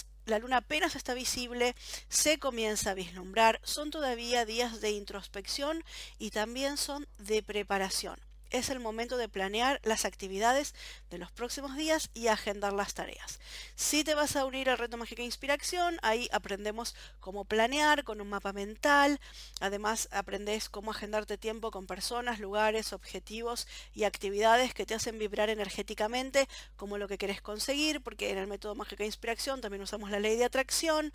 apenas 0.53 0.97
está 0.97 1.15
visible, 1.15 1.75
se 2.11 2.39
comienza 2.39 2.91
a 2.91 2.95
vislumbrar, 2.95 3.61
son 3.65 3.91
todavía 3.91 4.45
días 4.45 4.83
de 4.83 4.91
introspección 4.91 5.83
y 6.19 6.31
también 6.31 6.77
son 6.77 7.09
de 7.17 7.43
preparación 7.43 8.26
es 8.51 8.71
el 8.71 8.81
momento 8.81 9.17
de 9.17 9.29
planear 9.29 9.81
las 9.85 10.05
actividades 10.05 10.75
de 11.11 11.19
los 11.19 11.31
próximos 11.33 11.77
días 11.77 12.11
y 12.15 12.29
agendar 12.29 12.73
las 12.73 12.95
tareas. 12.95 13.41
Si 13.75 14.05
te 14.05 14.15
vas 14.15 14.37
a 14.37 14.45
unir 14.45 14.71
al 14.71 14.79
reto 14.79 14.97
Mágica 14.97 15.23
Inspiración, 15.23 15.99
ahí 16.03 16.29
aprendemos 16.33 16.95
cómo 17.21 17.45
planear 17.45 18.05
con 18.05 18.21
un 18.21 18.29
mapa 18.29 18.53
mental, 18.53 19.21
además 19.61 20.09
aprendes 20.13 20.69
cómo 20.69 20.91
agendarte 20.91 21.39
tiempo 21.39 21.71
con 21.71 21.87
personas, 21.87 22.41
lugares, 22.41 22.93
objetivos 22.93 23.67
y 23.95 24.05
actividades 24.05 24.75
que 24.75 24.87
te 24.87 24.95
hacen 24.95 25.19
vibrar 25.19 25.51
energéticamente 25.51 26.49
como 26.77 26.99
lo 26.99 27.09
que 27.09 27.19
querés 27.19 27.41
conseguir, 27.41 28.01
porque 28.01 28.31
en 28.31 28.39
el 28.39 28.47
método 28.47 28.75
Mágica 28.75 29.05
Inspiración 29.05 29.61
también 29.61 29.83
usamos 29.83 30.11
la 30.11 30.21
ley 30.21 30.37
de 30.37 30.45
atracción, 30.45 31.13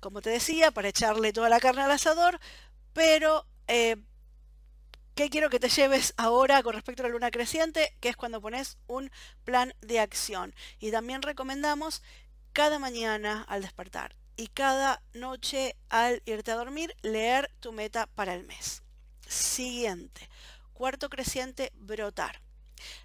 como 0.00 0.22
te 0.22 0.30
decía, 0.30 0.70
para 0.70 0.88
echarle 0.88 1.32
toda 1.32 1.48
la 1.48 1.60
carne 1.60 1.82
al 1.82 1.90
asador, 1.90 2.40
pero... 2.92 3.46
Eh, 3.66 3.96
¿Qué 5.14 5.30
quiero 5.30 5.48
que 5.48 5.60
te 5.60 5.68
lleves 5.68 6.12
ahora 6.16 6.60
con 6.64 6.74
respecto 6.74 7.02
a 7.02 7.06
la 7.06 7.12
luna 7.12 7.30
creciente? 7.30 7.96
Que 8.00 8.08
es 8.08 8.16
cuando 8.16 8.40
pones 8.40 8.78
un 8.88 9.12
plan 9.44 9.72
de 9.80 10.00
acción. 10.00 10.52
Y 10.80 10.90
también 10.90 11.22
recomendamos 11.22 12.02
cada 12.52 12.80
mañana 12.80 13.44
al 13.48 13.62
despertar 13.62 14.16
y 14.36 14.48
cada 14.48 15.02
noche 15.12 15.76
al 15.88 16.20
irte 16.26 16.50
a 16.50 16.56
dormir 16.56 16.96
leer 17.02 17.52
tu 17.60 17.70
meta 17.70 18.06
para 18.06 18.34
el 18.34 18.42
mes. 18.42 18.82
Siguiente. 19.28 20.28
Cuarto 20.72 21.08
creciente, 21.08 21.70
brotar. 21.76 22.40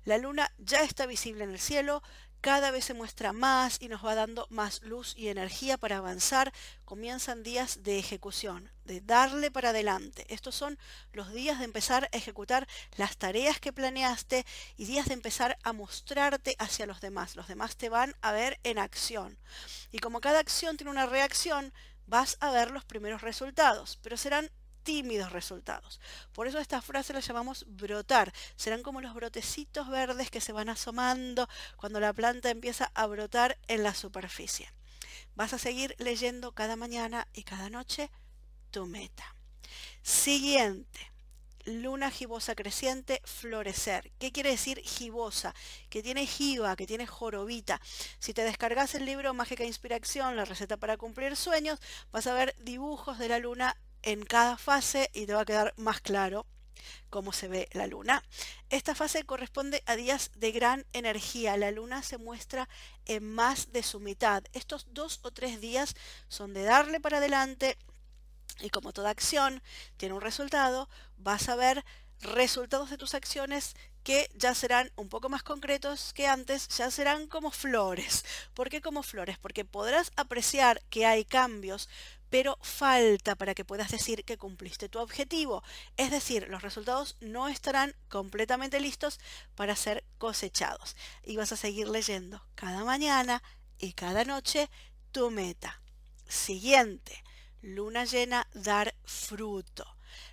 La 0.06 0.18
luna 0.18 0.52
ya 0.58 0.82
está 0.84 1.06
visible 1.06 1.44
en 1.44 1.52
el 1.52 1.60
cielo, 1.60 2.02
cada 2.42 2.72
vez 2.72 2.86
se 2.86 2.94
muestra 2.94 3.34
más 3.34 3.78
y 3.82 3.90
nos 3.90 4.06
va 4.06 4.16
dando 4.16 4.48
más 4.50 4.82
luz 4.84 5.14
y 5.18 5.28
energía 5.28 5.78
para 5.78 5.98
avanzar. 5.98 6.54
Comienzan 6.86 7.44
días 7.44 7.84
de 7.84 8.00
ejecución, 8.00 8.72
de 8.86 9.02
darle 9.02 9.52
para 9.52 9.72
adelante. 9.72 10.26
Estos 10.30 10.56
son 10.56 10.80
los 11.12 11.34
días 11.34 11.60
de 11.60 11.66
empezar 11.66 12.06
a 12.06 12.18
ejecutar 12.18 12.66
las 12.96 13.18
tareas 13.18 13.60
que 13.60 13.74
planeaste 13.74 14.46
y 14.78 14.86
días 14.86 15.08
de 15.08 15.16
empezar 15.16 15.58
a 15.64 15.74
mostrarte 15.74 16.56
hacia 16.60 16.86
los 16.86 17.02
demás. 17.02 17.36
Los 17.36 17.50
demás 17.50 17.76
te 17.76 17.90
van 17.90 18.16
a 18.22 18.32
ver 18.32 18.58
en 18.64 18.80
acción. 18.80 19.38
Y 19.92 20.00
como 20.00 20.22
cada 20.22 20.40
acción 20.40 20.78
tiene 20.78 20.92
una 20.92 21.08
reacción, 21.08 21.74
vas 22.08 22.38
a 22.40 22.52
ver 22.52 22.72
los 22.72 22.86
primeros 22.86 23.22
resultados, 23.22 24.00
pero 24.02 24.16
serán 24.16 24.50
tímidos 24.90 25.32
resultados. 25.32 26.02
Por 26.34 26.48
eso 26.48 26.58
esta 26.58 26.82
frase 26.82 27.14
la 27.14 27.20
llamamos 27.20 27.64
brotar. 27.68 28.34
Serán 28.56 28.82
como 28.82 29.02
los 29.02 29.14
brotecitos 29.14 29.88
verdes 29.88 30.32
que 30.32 30.42
se 30.42 30.52
van 30.52 30.68
asomando 30.68 31.48
cuando 31.78 32.00
la 32.00 32.12
planta 32.12 32.50
empieza 32.50 32.90
a 32.96 33.06
brotar 33.06 33.60
en 33.68 33.84
la 33.84 33.94
superficie. 33.94 34.74
Vas 35.36 35.54
a 35.54 35.60
seguir 35.60 35.96
leyendo 36.00 36.54
cada 36.54 36.76
mañana 36.76 37.28
y 37.34 37.44
cada 37.44 37.70
noche 37.70 38.10
tu 38.72 38.88
meta. 38.88 39.36
Siguiente. 40.02 41.00
Luna 41.66 42.10
gibosa 42.10 42.56
creciente, 42.56 43.22
florecer. 43.26 44.12
¿Qué 44.18 44.32
quiere 44.32 44.50
decir 44.50 44.80
gibosa? 44.80 45.54
Que 45.92 46.02
tiene 46.02 46.26
jiba, 46.26 46.76
que 46.76 46.88
tiene 46.88 47.06
jorobita. 47.06 47.80
Si 48.18 48.34
te 48.34 48.42
descargas 48.42 48.96
el 48.96 49.06
libro 49.06 49.36
Mágica 49.36 49.66
Inspiración, 49.66 50.36
la 50.36 50.46
receta 50.46 50.78
para 50.78 50.98
cumplir 50.98 51.36
sueños, 51.36 51.80
vas 52.12 52.26
a 52.26 52.34
ver 52.34 52.56
dibujos 52.58 53.20
de 53.20 53.30
la 53.30 53.38
luna 53.38 53.78
en 54.04 54.24
cada 54.24 54.58
fase 54.58 55.10
y 55.14 55.26
te 55.26 55.34
va 55.34 55.42
a 55.42 55.46
quedar 55.46 55.74
más 55.78 56.02
claro 56.02 56.46
cómo 57.10 57.34
se 57.34 57.48
ve 57.48 57.70
la 57.74 57.88
luna. 57.88 58.24
Esta 58.70 58.96
fase 58.96 59.24
corresponde 59.24 59.84
a 59.86 59.96
días 59.96 60.32
de 60.36 60.52
gran 60.52 60.86
energía. 60.94 61.58
La 61.58 61.72
luna 61.72 62.04
se 62.04 62.18
muestra 62.18 62.70
en 63.06 63.24
más 63.24 63.72
de 63.72 63.84
su 63.84 64.00
mitad. 64.00 64.44
Estos 64.54 64.88
dos 64.92 65.20
o 65.24 65.32
tres 65.32 65.60
días 65.60 65.96
son 66.28 66.54
de 66.54 66.64
darle 66.64 67.00
para 67.00 67.18
adelante 67.18 67.78
y 68.62 68.70
como 68.70 68.94
toda 68.94 69.10
acción 69.10 69.62
tiene 69.98 70.16
un 70.16 70.22
resultado, 70.22 70.90
vas 71.18 71.50
a 71.50 71.56
ver 71.56 71.86
resultados 72.22 72.90
de 72.90 72.98
tus 72.98 73.14
acciones 73.14 73.76
que 74.04 74.30
ya 74.34 74.56
serán 74.56 74.92
un 74.96 75.10
poco 75.10 75.30
más 75.30 75.44
concretos 75.44 76.14
que 76.14 76.28
antes, 76.28 76.68
ya 76.70 76.90
serán 76.92 77.28
como 77.28 77.52
flores. 77.52 78.26
¿Por 78.54 78.70
qué 78.70 78.82
como 78.82 79.04
flores? 79.04 79.38
Porque 79.38 79.66
podrás 79.66 80.12
apreciar 80.16 80.82
que 80.90 81.06
hay 81.06 81.26
cambios, 81.26 81.90
pero 82.30 82.58
falta 82.62 83.36
para 83.36 83.56
que 83.56 83.66
puedas 83.66 83.92
decir 83.92 84.24
que 84.24 84.38
cumpliste 84.38 84.90
tu 84.90 85.00
objetivo. 85.00 85.64
Es 85.98 86.12
decir, 86.12 86.48
los 86.50 86.62
resultados 86.62 87.18
no 87.20 87.48
estarán 87.48 87.96
completamente 88.10 88.80
listos 88.80 89.20
para 89.56 89.76
ser 89.76 90.04
cosechados. 90.18 90.96
Y 91.24 91.38
vas 91.38 91.52
a 91.52 91.58
seguir 91.58 91.88
leyendo 91.90 92.42
cada 92.56 92.84
mañana 92.84 93.42
y 93.78 93.94
cada 93.94 94.24
noche 94.26 94.70
tu 95.12 95.32
meta. 95.32 95.82
Siguiente, 96.28 97.24
luna 97.62 98.06
llena, 98.06 98.48
dar 98.54 98.96
fruto. 99.04 99.86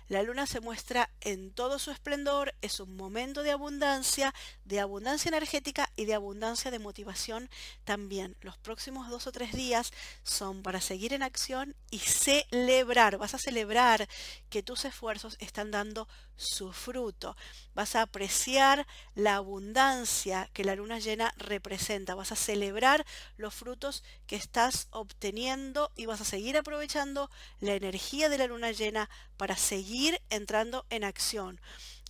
La 0.09 0.23
luna 0.23 0.47
se 0.47 0.61
muestra 0.61 1.09
en 1.19 1.51
todo 1.51 1.79
su 1.79 1.91
esplendor, 1.91 2.55
es 2.61 2.79
un 2.79 2.95
momento 2.95 3.43
de 3.43 3.51
abundancia, 3.51 4.33
de 4.63 4.79
abundancia 4.79 5.27
energética 5.27 5.91
y 5.97 6.05
de 6.05 6.13
abundancia 6.13 6.71
de 6.71 6.79
motivación 6.79 7.49
también. 7.83 8.37
Los 8.39 8.57
próximos 8.57 9.09
dos 9.09 9.27
o 9.27 9.33
tres 9.33 9.51
días 9.51 9.91
son 10.23 10.63
para 10.63 10.79
seguir 10.79 11.11
en 11.11 11.23
acción 11.23 11.75
y 11.91 11.99
celebrar. 11.99 13.17
Vas 13.17 13.33
a 13.33 13.37
celebrar 13.37 14.07
que 14.49 14.63
tus 14.63 14.85
esfuerzos 14.85 15.35
están 15.39 15.71
dando 15.71 16.07
su 16.37 16.71
fruto. 16.71 17.35
Vas 17.73 17.95
a 17.95 18.03
apreciar 18.03 18.87
la 19.15 19.35
abundancia 19.35 20.49
que 20.53 20.63
la 20.63 20.75
luna 20.75 20.99
llena 20.99 21.33
representa. 21.35 22.15
Vas 22.15 22.31
a 22.31 22.37
celebrar 22.37 23.05
los 23.35 23.53
frutos 23.53 24.03
que 24.25 24.37
estás 24.37 24.87
obteniendo 24.91 25.91
y 25.95 26.05
vas 26.05 26.21
a 26.21 26.25
seguir 26.25 26.55
aprovechando 26.55 27.29
la 27.59 27.73
energía 27.73 28.29
de 28.29 28.37
la 28.37 28.47
luna 28.47 28.71
llena 28.71 29.09
para 29.35 29.57
seguir 29.57 29.96
entrando 30.29 30.85
en 30.89 31.03
acción 31.03 31.59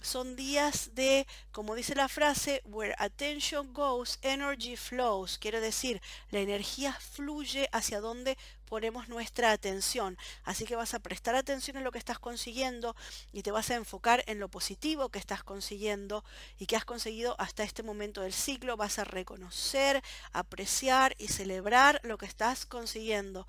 son 0.01 0.36
días 0.36 0.91
de, 0.94 1.27
como 1.51 1.75
dice 1.75 1.96
la 1.96 2.08
frase, 2.08 2.62
where 2.65 2.96
attention 2.98 3.74
goes, 3.74 4.20
energy 4.22 4.75
flows. 4.75 5.38
Quiere 5.38 5.60
decir, 5.60 6.01
la 6.32 6.39
energía 6.39 6.94
fluye 6.94 7.67
hacia 7.72 8.00
donde 8.00 8.38
ponemos 8.65 9.10
nuestra 9.10 9.51
atención. 9.51 10.17
Así 10.44 10.65
que 10.65 10.75
vas 10.75 10.94
a 10.94 11.00
prestar 11.00 11.36
atención 11.36 11.77
en 11.77 11.84
lo 11.84 11.91
que 11.91 11.98
estás 11.98 12.20
consiguiendo 12.20 12.96
y 13.34 13.41
te 13.41 13.51
vas 13.51 13.70
a 13.70 13.75
enfocar 13.75 14.24
en 14.27 14.39
lo 14.39 14.50
positivo 14.50 15.10
que 15.10 15.20
estás 15.20 15.44
consiguiendo 15.44 16.24
y 16.58 16.67
que 16.67 16.75
has 16.75 16.86
conseguido 16.86 17.36
hasta 17.39 17.63
este 17.63 17.84
momento 17.84 18.22
del 18.22 18.34
ciclo. 18.34 18.77
Vas 18.77 19.00
a 19.00 19.03
reconocer, 19.03 20.03
apreciar 20.32 21.15
y 21.17 21.27
celebrar 21.27 22.00
lo 22.03 22.17
que 22.17 22.25
estás 22.25 22.65
consiguiendo. 22.65 23.48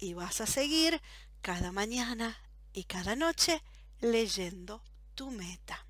Y 0.00 0.14
vas 0.14 0.40
a 0.40 0.46
seguir 0.46 1.00
cada 1.42 1.70
mañana 1.70 2.40
y 2.72 2.84
cada 2.84 3.16
noche 3.16 3.62
leyendo 4.00 4.82
tu 5.14 5.30
meta. 5.30 5.86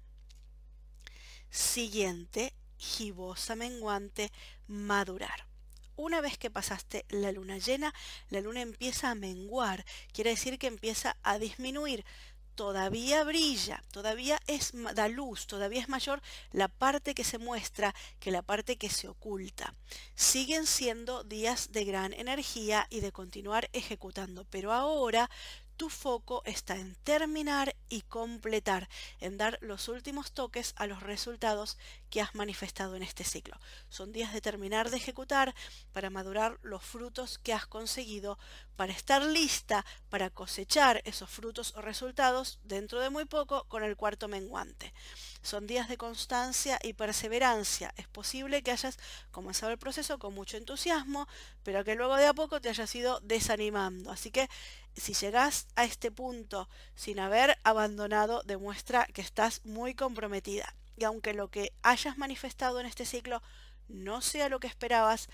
Siguiente, 1.51 2.55
gibosa 2.79 3.57
menguante, 3.57 4.33
madurar. 4.67 5.47
Una 5.97 6.21
vez 6.21 6.39
que 6.39 6.51
pasaste 6.51 7.05
la 7.11 7.31
luna 7.33 7.59
llena, 7.59 7.95
la 8.31 8.41
luna 8.41 8.63
empieza 8.63 9.11
a 9.11 9.15
menguar, 9.15 9.85
quiere 10.13 10.31
decir 10.31 10.59
que 10.59 10.67
empieza 10.67 11.17
a 11.23 11.39
disminuir. 11.39 12.05
todavía 12.55 13.25
brilla, 13.25 13.83
todavía 13.93 14.39
es, 14.47 14.73
da 14.95 15.09
luz, 15.09 15.47
todavía 15.47 15.81
es 15.81 15.89
mayor 15.89 16.21
la 16.53 16.69
parte 16.69 17.15
que 17.15 17.25
se 17.25 17.39
muestra 17.39 17.95
que 18.21 18.31
la 18.31 18.43
parte 18.43 18.77
que 18.77 18.91
se 18.91 19.09
oculta. 19.09 19.75
Siguen 20.15 20.67
siendo 20.67 21.25
días 21.25 21.73
de 21.73 21.85
gran 21.85 22.13
energía 22.13 22.87
y 22.91 23.01
de 23.01 23.11
continuar 23.13 23.71
ejecutando, 23.73 24.45
pero 24.51 24.73
ahora 24.73 25.31
tu 25.83 25.91
foco 25.91 26.43
está 26.45 26.77
en 26.77 26.95
terminar 27.03 27.75
y 27.89 28.03
completar, 28.03 28.89
en 29.19 29.37
dar 29.37 29.59
los 29.63 29.89
últimos 29.89 30.31
toques 30.31 30.75
a 30.77 30.87
los 30.87 31.03
resultados 31.03 31.77
que 32.09 32.21
has 32.21 32.37
manifestado 32.37 32.95
en 32.95 33.03
este 33.03 33.25
ciclo. 33.25 33.59
Son 33.89 34.13
días 34.13 34.33
de 34.33 34.41
terminar 34.41 34.91
de 34.91 34.99
ejecutar 34.99 35.57
para 35.93 36.09
madurar 36.09 36.61
los 36.63 36.85
frutos 36.85 37.39
que 37.39 37.53
has 37.53 37.67
conseguido, 37.67 38.39
para 38.77 38.93
estar 38.93 39.23
lista 39.23 39.85
para 40.09 40.31
cosechar 40.31 41.03
esos 41.05 41.31
frutos 41.31 41.75
o 41.77 41.83
resultados 41.83 42.61
dentro 42.63 43.01
de 43.01 43.11
muy 43.11 43.25
poco 43.25 43.65
con 43.69 43.83
el 43.83 43.97
cuarto 43.97 44.29
menguante. 44.29 44.93
Son 45.43 45.67
días 45.67 45.89
de 45.89 45.97
constancia 45.97 46.79
y 46.83 46.93
perseverancia. 46.93 47.93
Es 47.97 48.07
posible 48.07 48.63
que 48.63 48.71
hayas 48.71 48.99
comenzado 49.31 49.73
el 49.73 49.79
proceso 49.79 50.19
con 50.19 50.35
mucho 50.35 50.57
entusiasmo, 50.57 51.27
pero 51.63 51.85
que 51.85 51.97
luego 51.97 52.17
de 52.17 52.27
a 52.27 52.35
poco 52.35 52.61
te 52.61 52.69
hayas 52.69 52.95
ido 52.95 53.21
desanimando. 53.21 54.11
Así 54.11 54.31
que 54.31 54.49
si 54.97 55.15
llegas 55.15 55.67
a 55.77 55.85
este 55.85 56.11
punto 56.11 56.69
sin 56.95 57.19
haber 57.19 57.59
abandonado, 57.65 58.43
demuestra 58.45 59.07
que 59.07 59.23
estás 59.23 59.65
muy 59.65 59.95
comprometida. 59.95 60.75
Y 60.97 61.05
aunque 61.05 61.35
lo 61.35 61.49
que 61.49 61.73
hayas 61.83 62.19
manifestado 62.19 62.81
en 62.81 62.87
este 62.87 63.07
ciclo 63.07 63.43
no 63.89 64.21
sea 64.21 64.49
lo 64.49 64.61
que 64.61 64.67
esperabas, 64.67 65.29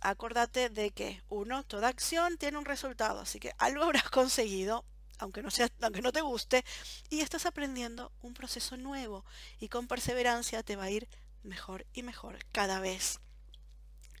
acordate 0.00 0.70
de 0.70 0.90
que, 0.90 1.22
uno, 1.28 1.64
toda 1.64 1.88
acción 1.88 2.38
tiene 2.38 2.58
un 2.58 2.64
resultado, 2.64 3.20
así 3.20 3.38
que 3.38 3.52
algo 3.58 3.84
habrás 3.84 4.10
conseguido, 4.10 4.84
aunque 5.18 5.42
no, 5.42 5.50
sea, 5.50 5.68
aunque 5.82 6.02
no 6.02 6.12
te 6.12 6.22
guste, 6.22 6.64
y 7.08 7.20
estás 7.20 7.46
aprendiendo 7.46 8.12
un 8.22 8.34
proceso 8.34 8.76
nuevo 8.76 9.24
y 9.60 9.68
con 9.68 9.86
perseverancia 9.86 10.62
te 10.62 10.76
va 10.76 10.84
a 10.84 10.90
ir 10.90 11.08
mejor 11.42 11.86
y 11.92 12.02
mejor 12.02 12.38
cada 12.52 12.80
vez. 12.80 13.20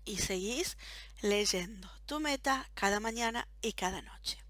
Y 0.04 0.18
seguís 0.18 0.76
leyendo 1.22 1.90
tu 2.06 2.20
meta 2.20 2.68
cada 2.74 3.00
mañana 3.00 3.48
y 3.62 3.74
cada 3.74 4.02
noche. 4.02 4.42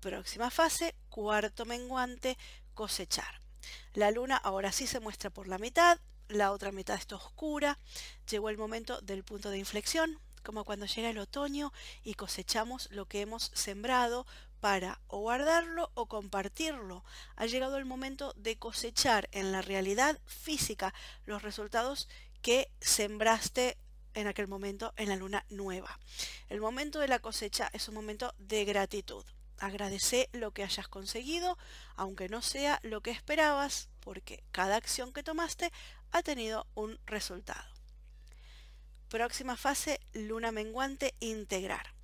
Próxima 0.00 0.50
fase, 0.50 0.94
cuarto 1.08 1.64
menguante, 1.64 2.38
cosechar. 2.74 3.40
La 3.94 4.10
luna 4.10 4.36
ahora 4.36 4.70
sí 4.70 4.86
se 4.86 5.00
muestra 5.00 5.30
por 5.30 5.48
la 5.48 5.58
mitad, 5.58 5.98
la 6.28 6.52
otra 6.52 6.70
mitad 6.72 6.96
está 6.96 7.16
oscura. 7.16 7.78
Llegó 8.30 8.48
el 8.48 8.58
momento 8.58 9.00
del 9.00 9.24
punto 9.24 9.50
de 9.50 9.58
inflexión, 9.58 10.20
como 10.44 10.64
cuando 10.64 10.86
llega 10.86 11.10
el 11.10 11.18
otoño 11.18 11.72
y 12.04 12.14
cosechamos 12.14 12.88
lo 12.92 13.06
que 13.06 13.22
hemos 13.22 13.50
sembrado 13.54 14.26
para 14.60 15.00
o 15.08 15.18
guardarlo 15.18 15.90
o 15.94 16.06
compartirlo. 16.06 17.04
Ha 17.36 17.46
llegado 17.46 17.76
el 17.76 17.84
momento 17.84 18.34
de 18.36 18.56
cosechar 18.56 19.28
en 19.32 19.52
la 19.52 19.62
realidad 19.62 20.20
física 20.26 20.94
los 21.26 21.42
resultados 21.42 22.08
que 22.42 22.70
sembraste 22.80 23.78
en 24.14 24.26
aquel 24.26 24.48
momento 24.48 24.92
en 24.96 25.08
la 25.08 25.16
luna 25.16 25.44
nueva. 25.48 25.98
El 26.48 26.60
momento 26.60 26.98
de 26.98 27.08
la 27.08 27.18
cosecha 27.18 27.70
es 27.72 27.88
un 27.88 27.94
momento 27.94 28.34
de 28.38 28.64
gratitud. 28.64 29.24
Agradece 29.58 30.28
lo 30.32 30.52
que 30.52 30.62
hayas 30.62 30.88
conseguido, 30.88 31.58
aunque 31.96 32.28
no 32.28 32.42
sea 32.42 32.78
lo 32.82 33.00
que 33.00 33.10
esperabas, 33.10 33.88
porque 34.00 34.42
cada 34.52 34.76
acción 34.76 35.12
que 35.12 35.22
tomaste 35.22 35.72
ha 36.12 36.22
tenido 36.22 36.66
un 36.74 36.98
resultado. 37.06 37.68
Próxima 39.08 39.56
fase, 39.56 40.00
luna 40.12 40.52
menguante, 40.52 41.14
integrar. 41.20 41.97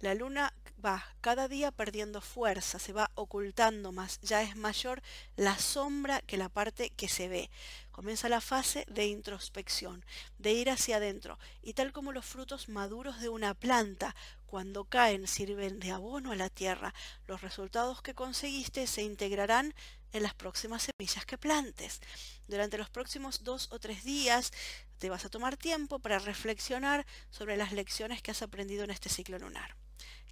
La 0.00 0.14
luna 0.14 0.52
va 0.84 1.04
cada 1.20 1.48
día 1.48 1.70
perdiendo 1.70 2.20
fuerza, 2.20 2.78
se 2.78 2.92
va 2.92 3.10
ocultando 3.14 3.92
más, 3.92 4.20
ya 4.20 4.42
es 4.42 4.56
mayor 4.56 5.02
la 5.36 5.58
sombra 5.58 6.20
que 6.22 6.36
la 6.36 6.48
parte 6.48 6.90
que 6.90 7.08
se 7.08 7.28
ve. 7.28 7.50
Comienza 7.90 8.28
la 8.28 8.40
fase 8.40 8.84
de 8.88 9.06
introspección, 9.06 10.04
de 10.38 10.52
ir 10.52 10.70
hacia 10.70 10.96
adentro, 10.96 11.38
y 11.62 11.74
tal 11.74 11.92
como 11.92 12.12
los 12.12 12.26
frutos 12.26 12.68
maduros 12.68 13.20
de 13.20 13.28
una 13.28 13.54
planta, 13.54 14.16
cuando 14.46 14.84
caen 14.84 15.26
sirven 15.26 15.78
de 15.78 15.92
abono 15.92 16.32
a 16.32 16.36
la 16.36 16.50
tierra, 16.50 16.94
los 17.26 17.40
resultados 17.40 18.02
que 18.02 18.14
conseguiste 18.14 18.86
se 18.86 19.02
integrarán 19.02 19.74
en 20.12 20.22
las 20.22 20.34
próximas 20.34 20.88
semillas 20.88 21.26
que 21.26 21.38
plantes. 21.38 22.00
Durante 22.48 22.78
los 22.78 22.90
próximos 22.90 23.44
dos 23.44 23.68
o 23.72 23.78
tres 23.78 24.04
días 24.04 24.52
te 24.98 25.10
vas 25.10 25.24
a 25.24 25.30
tomar 25.30 25.56
tiempo 25.56 25.98
para 25.98 26.18
reflexionar 26.18 27.06
sobre 27.30 27.56
las 27.56 27.72
lecciones 27.72 28.22
que 28.22 28.30
has 28.30 28.42
aprendido 28.42 28.84
en 28.84 28.90
este 28.90 29.08
ciclo 29.08 29.38
lunar 29.38 29.76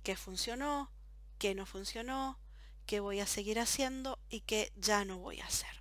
qué 0.03 0.16
funcionó, 0.16 0.90
qué 1.38 1.55
no 1.55 1.66
funcionó, 1.66 2.38
qué 2.87 3.01
voy 3.01 3.21
a 3.21 3.27
seguir 3.27 3.59
haciendo 3.59 4.19
y 4.29 4.40
qué 4.40 4.73
ya 4.77 5.05
no 5.05 5.19
voy 5.19 5.40
a 5.40 5.47
hacer. 5.47 5.81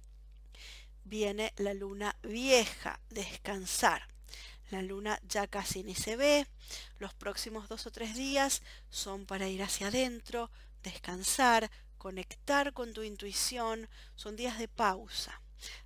Viene 1.03 1.53
la 1.57 1.73
luna 1.73 2.15
vieja, 2.21 2.99
descansar. 3.09 4.07
La 4.69 4.83
luna 4.83 5.19
ya 5.27 5.47
casi 5.47 5.83
ni 5.83 5.95
se 5.95 6.15
ve. 6.15 6.45
Los 6.99 7.13
próximos 7.15 7.67
dos 7.67 7.87
o 7.87 7.91
tres 7.91 8.15
días 8.15 8.61
son 8.91 9.25
para 9.25 9.47
ir 9.47 9.63
hacia 9.63 9.87
adentro, 9.87 10.51
descansar, 10.83 11.71
conectar 11.99 12.73
con 12.73 12.93
tu 12.93 13.03
intuición. 13.03 13.87
Son 14.15 14.35
días 14.35 14.57
de 14.57 14.67
pausa 14.67 15.39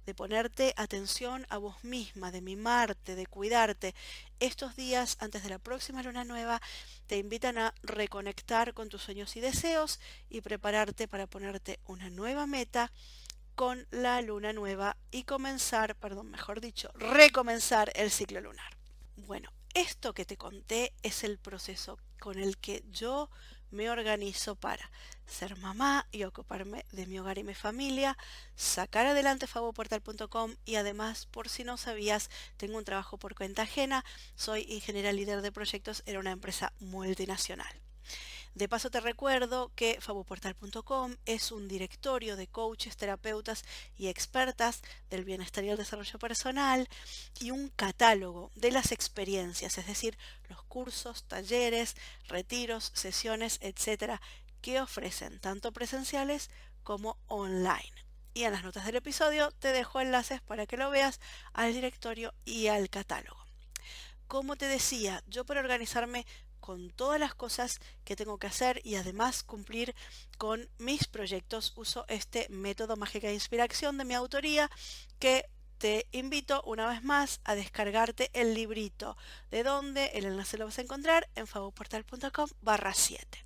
de 0.06 0.13
ponerte 0.13 0.73
atención 0.78 1.45
a 1.49 1.58
vos 1.58 1.84
misma, 1.84 2.32
de 2.32 2.41
mimarte, 2.41 3.15
de 3.15 3.26
cuidarte. 3.26 3.95
Estos 4.39 4.76
días 4.76 5.17
antes 5.19 5.43
de 5.43 5.49
la 5.49 5.60
próxima 5.60 6.04
luna 6.04 6.23
nueva 6.23 6.62
te 7.08 7.17
invitan 7.17 7.58
a 7.58 7.73
reconectar 7.82 8.73
con 8.73 8.89
tus 8.89 9.04
sueños 9.04 9.36
y 9.36 9.41
deseos 9.41 9.99
y 10.30 10.41
prepararte 10.41 11.08
para 11.08 11.28
ponerte 11.28 11.80
una 11.86 12.10
nueva 12.10 12.47
meta 12.47 12.91
con 13.56 13.88
la 13.91 14.21
luna 14.21 14.52
nueva 14.52 14.97
y 15.12 15.23
comenzar, 15.23 15.95
perdón, 15.95 16.32
mejor 16.32 16.60
dicho, 16.60 16.89
recomenzar 16.95 17.91
el 17.95 18.10
ciclo 18.10 18.41
lunar. 18.41 18.78
Bueno, 19.15 19.52
esto 19.73 20.13
que 20.13 20.26
te 20.26 20.38
conté 20.38 20.93
es 21.04 21.23
el 21.23 21.38
proceso 21.38 21.99
con 22.19 22.39
el 22.39 22.58
que 22.58 22.84
yo 22.89 23.30
me 23.69 23.89
organizo 23.89 24.56
para 24.56 24.89
ser 25.25 25.57
mamá 25.57 26.07
y 26.12 26.23
ocuparme 26.23 26.86
de 26.91 27.05
mi 27.07 27.19
hogar 27.19 27.38
y 27.38 27.43
mi 27.43 27.53
familia, 27.53 28.17
sacar 28.55 29.05
adelante 29.05 29.47
favoportal.com 29.47 30.55
y 30.65 30.75
además, 30.75 31.25
por 31.27 31.49
si 31.49 31.63
no 31.63 31.77
sabías, 31.77 32.29
tengo 32.57 32.77
un 32.77 32.86
trabajo 32.86 33.17
por 33.17 33.36
cuenta 33.36 33.63
ajena, 33.63 34.03
soy 34.36 34.65
ingeniera 34.69 35.12
líder 35.12 35.41
de 35.41 35.51
proyectos 35.51 36.03
en 36.05 36.17
una 36.17 36.31
empresa 36.31 36.73
multinacional. 36.79 37.83
De 38.55 38.69
paso 38.69 38.91
te 38.91 38.99
recuerdo 38.99 39.71
que 39.75 39.97
faboportal.com 39.99 41.15
es 41.25 41.51
un 41.51 41.67
directorio 41.67 42.36
de 42.36 42.45
coaches, 42.45 42.97
terapeutas 42.97 43.65
y 43.97 44.09
expertas 44.09 44.83
del 45.09 45.25
bienestar 45.25 45.63
y 45.63 45.69
el 45.69 45.77
desarrollo 45.77 46.19
personal 46.19 46.88
y 47.39 47.49
un 47.49 47.69
catálogo 47.69 48.51
de 48.53 48.69
las 48.69 48.91
experiencias, 48.91 49.79
es 49.79 49.88
decir, 49.88 50.19
los 50.49 50.62
cursos, 50.65 51.23
talleres, 51.23 51.95
retiros, 52.27 52.91
sesiones, 52.93 53.57
etcétera, 53.59 54.21
que 54.63 54.80
ofrecen 54.80 55.39
tanto 55.39 55.73
presenciales 55.73 56.49
como 56.84 57.19
online. 57.28 57.93
Y 58.34 58.45
en 58.45 58.54
las 58.54 58.63
notas 58.63 58.86
del 58.86 58.95
episodio 58.95 59.52
te 59.52 59.73
dejo 59.73 59.99
enlaces 59.99 60.41
para 60.41 60.65
que 60.65 60.78
lo 60.78 60.89
veas 60.89 61.19
al 61.52 61.73
directorio 61.73 62.34
y 62.45 62.67
al 62.67 62.89
catálogo. 62.89 63.45
Como 64.28 64.56
te 64.56 64.67
decía, 64.67 65.21
yo 65.28 65.45
para 65.45 65.60
organizarme 65.60 66.26
con 66.62 66.91
todas 66.91 67.19
las 67.19 67.36
cosas 67.36 67.82
que 68.06 68.15
tengo 68.15 68.38
que 68.39 68.47
hacer 68.47 68.80
y 68.86 68.95
además 68.95 69.43
cumplir 69.43 69.93
con 70.38 70.69
mis 70.78 71.08
proyectos. 71.08 71.73
Uso 71.76 72.06
este 72.08 72.47
método 72.49 72.95
mágica 72.95 73.28
de 73.28 73.34
inspiración 73.34 73.97
de 73.97 74.06
mi 74.06 74.13
autoría 74.13 74.71
que 75.19 75.45
te 75.78 76.08
invito 76.13 76.63
una 76.63 76.88
vez 76.88 77.04
más 77.04 77.41
a 77.43 77.56
descargarte 77.56 78.30
el 78.32 78.54
librito 78.54 79.17
de 79.52 79.63
donde 79.63 80.06
el 80.13 80.23
enlace 80.23 80.58
lo 80.58 80.65
vas 80.65 80.80
a 80.80 80.84
encontrar 80.84 81.30
en 81.36 81.47
favoportal.com 81.47 82.47
barra 82.62 82.93
7. 82.93 83.42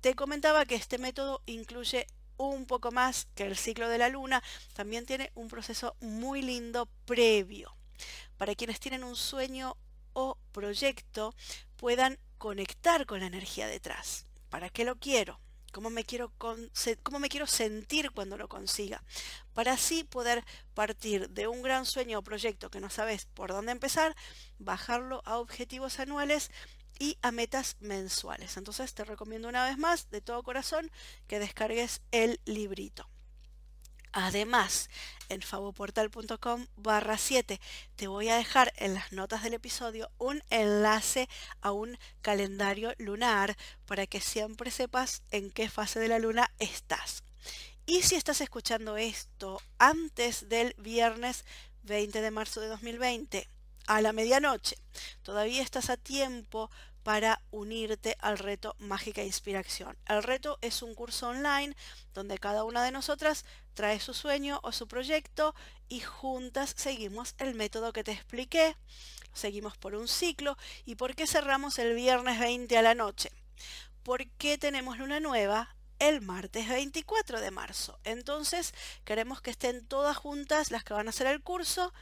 Te 0.00 0.14
comentaba 0.14 0.64
que 0.64 0.76
este 0.76 0.96
método 0.96 1.42
incluye 1.44 2.06
un 2.38 2.64
poco 2.64 2.90
más 2.90 3.28
que 3.34 3.44
el 3.44 3.56
ciclo 3.56 3.88
de 3.88 3.98
la 3.98 4.08
luna, 4.08 4.42
también 4.72 5.04
tiene 5.04 5.30
un 5.34 5.48
proceso 5.48 5.94
muy 6.00 6.40
lindo 6.40 6.88
previo. 7.04 7.76
Para 8.38 8.54
quienes 8.54 8.80
tienen 8.80 9.04
un 9.04 9.14
sueño 9.14 9.76
o 10.14 10.38
proyecto 10.52 11.34
puedan 11.76 12.18
conectar 12.38 13.04
con 13.04 13.20
la 13.20 13.26
energía 13.26 13.66
detrás. 13.66 14.24
¿Para 14.48 14.70
qué 14.70 14.84
lo 14.84 14.96
quiero? 14.96 15.38
¿Cómo 15.70 15.90
me, 15.90 16.04
quiero 16.04 16.32
¿Cómo 17.02 17.18
me 17.18 17.28
quiero 17.28 17.46
sentir 17.46 18.10
cuando 18.10 18.38
lo 18.38 18.48
consiga? 18.48 19.04
Para 19.52 19.74
así 19.74 20.02
poder 20.02 20.44
partir 20.74 21.28
de 21.28 21.46
un 21.46 21.62
gran 21.62 21.84
sueño 21.84 22.18
o 22.18 22.22
proyecto 22.22 22.70
que 22.70 22.80
no 22.80 22.88
sabes 22.88 23.26
por 23.26 23.50
dónde 23.50 23.72
empezar, 23.72 24.16
bajarlo 24.58 25.22
a 25.26 25.36
objetivos 25.38 26.00
anuales 26.00 26.50
y 27.00 27.18
a 27.22 27.32
metas 27.32 27.76
mensuales. 27.80 28.56
Entonces 28.56 28.94
te 28.94 29.04
recomiendo 29.04 29.48
una 29.48 29.64
vez 29.64 29.78
más, 29.78 30.10
de 30.10 30.20
todo 30.20 30.44
corazón, 30.44 30.92
que 31.26 31.40
descargues 31.40 32.02
el 32.12 32.38
librito. 32.44 33.08
Además, 34.12 34.90
en 35.28 35.40
favoportal.com 35.40 36.66
barra 36.76 37.16
7 37.16 37.60
te 37.96 38.08
voy 38.08 38.28
a 38.28 38.36
dejar 38.36 38.72
en 38.76 38.94
las 38.94 39.12
notas 39.12 39.44
del 39.44 39.54
episodio 39.54 40.10
un 40.18 40.42
enlace 40.50 41.28
a 41.60 41.70
un 41.70 41.96
calendario 42.20 42.92
lunar 42.98 43.56
para 43.86 44.06
que 44.06 44.20
siempre 44.20 44.70
sepas 44.70 45.22
en 45.30 45.50
qué 45.50 45.70
fase 45.70 46.00
de 46.00 46.08
la 46.08 46.18
luna 46.18 46.52
estás. 46.58 47.22
Y 47.86 48.02
si 48.02 48.16
estás 48.16 48.40
escuchando 48.40 48.96
esto 48.96 49.62
antes 49.78 50.48
del 50.48 50.74
viernes 50.76 51.44
20 51.82 52.20
de 52.20 52.30
marzo 52.30 52.60
de 52.60 52.68
2020, 52.68 53.48
a 53.86 54.00
la 54.00 54.12
medianoche, 54.12 54.76
todavía 55.22 55.62
estás 55.62 55.90
a 55.90 55.96
tiempo 55.96 56.70
para 57.02 57.40
unirte 57.50 58.16
al 58.20 58.38
reto 58.38 58.76
Mágica 58.78 59.22
Inspiración. 59.22 59.96
El 60.06 60.22
reto 60.22 60.58
es 60.60 60.82
un 60.82 60.94
curso 60.94 61.28
online 61.28 61.74
donde 62.14 62.38
cada 62.38 62.64
una 62.64 62.84
de 62.84 62.92
nosotras 62.92 63.44
trae 63.74 64.00
su 64.00 64.14
sueño 64.14 64.60
o 64.62 64.72
su 64.72 64.88
proyecto 64.88 65.54
y 65.88 66.00
juntas 66.00 66.74
seguimos 66.76 67.34
el 67.38 67.54
método 67.54 67.92
que 67.92 68.04
te 68.04 68.12
expliqué. 68.12 68.76
Seguimos 69.32 69.76
por 69.76 69.94
un 69.94 70.08
ciclo. 70.08 70.56
¿Y 70.84 70.96
por 70.96 71.14
qué 71.14 71.26
cerramos 71.26 71.78
el 71.78 71.94
viernes 71.94 72.38
20 72.38 72.76
a 72.76 72.82
la 72.82 72.94
noche? 72.94 73.30
Porque 74.02 74.58
tenemos 74.58 74.98
luna 74.98 75.20
nueva 75.20 75.76
el 76.00 76.22
martes 76.22 76.68
24 76.68 77.40
de 77.40 77.50
marzo. 77.50 77.98
Entonces 78.04 78.74
queremos 79.04 79.40
que 79.40 79.50
estén 79.50 79.86
todas 79.86 80.16
juntas 80.16 80.70
las 80.70 80.82
que 80.82 80.94
van 80.94 81.06
a 81.06 81.10
hacer 81.10 81.26
el 81.26 81.42
curso 81.42 81.92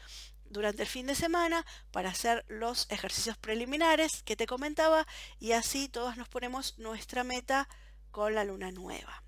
durante 0.51 0.83
el 0.83 0.89
fin 0.89 1.07
de 1.07 1.15
semana 1.15 1.65
para 1.91 2.11
hacer 2.11 2.45
los 2.49 2.91
ejercicios 2.91 3.37
preliminares 3.37 4.23
que 4.23 4.37
te 4.37 4.47
comentaba 4.47 5.07
y 5.39 5.53
así 5.53 5.89
todos 5.89 6.17
nos 6.17 6.29
ponemos 6.29 6.79
nuestra 6.79 7.25
meta 7.25 7.69
con 8.11 8.35
la 8.35 8.45
luna 8.45 8.71
nueva. 8.71 9.23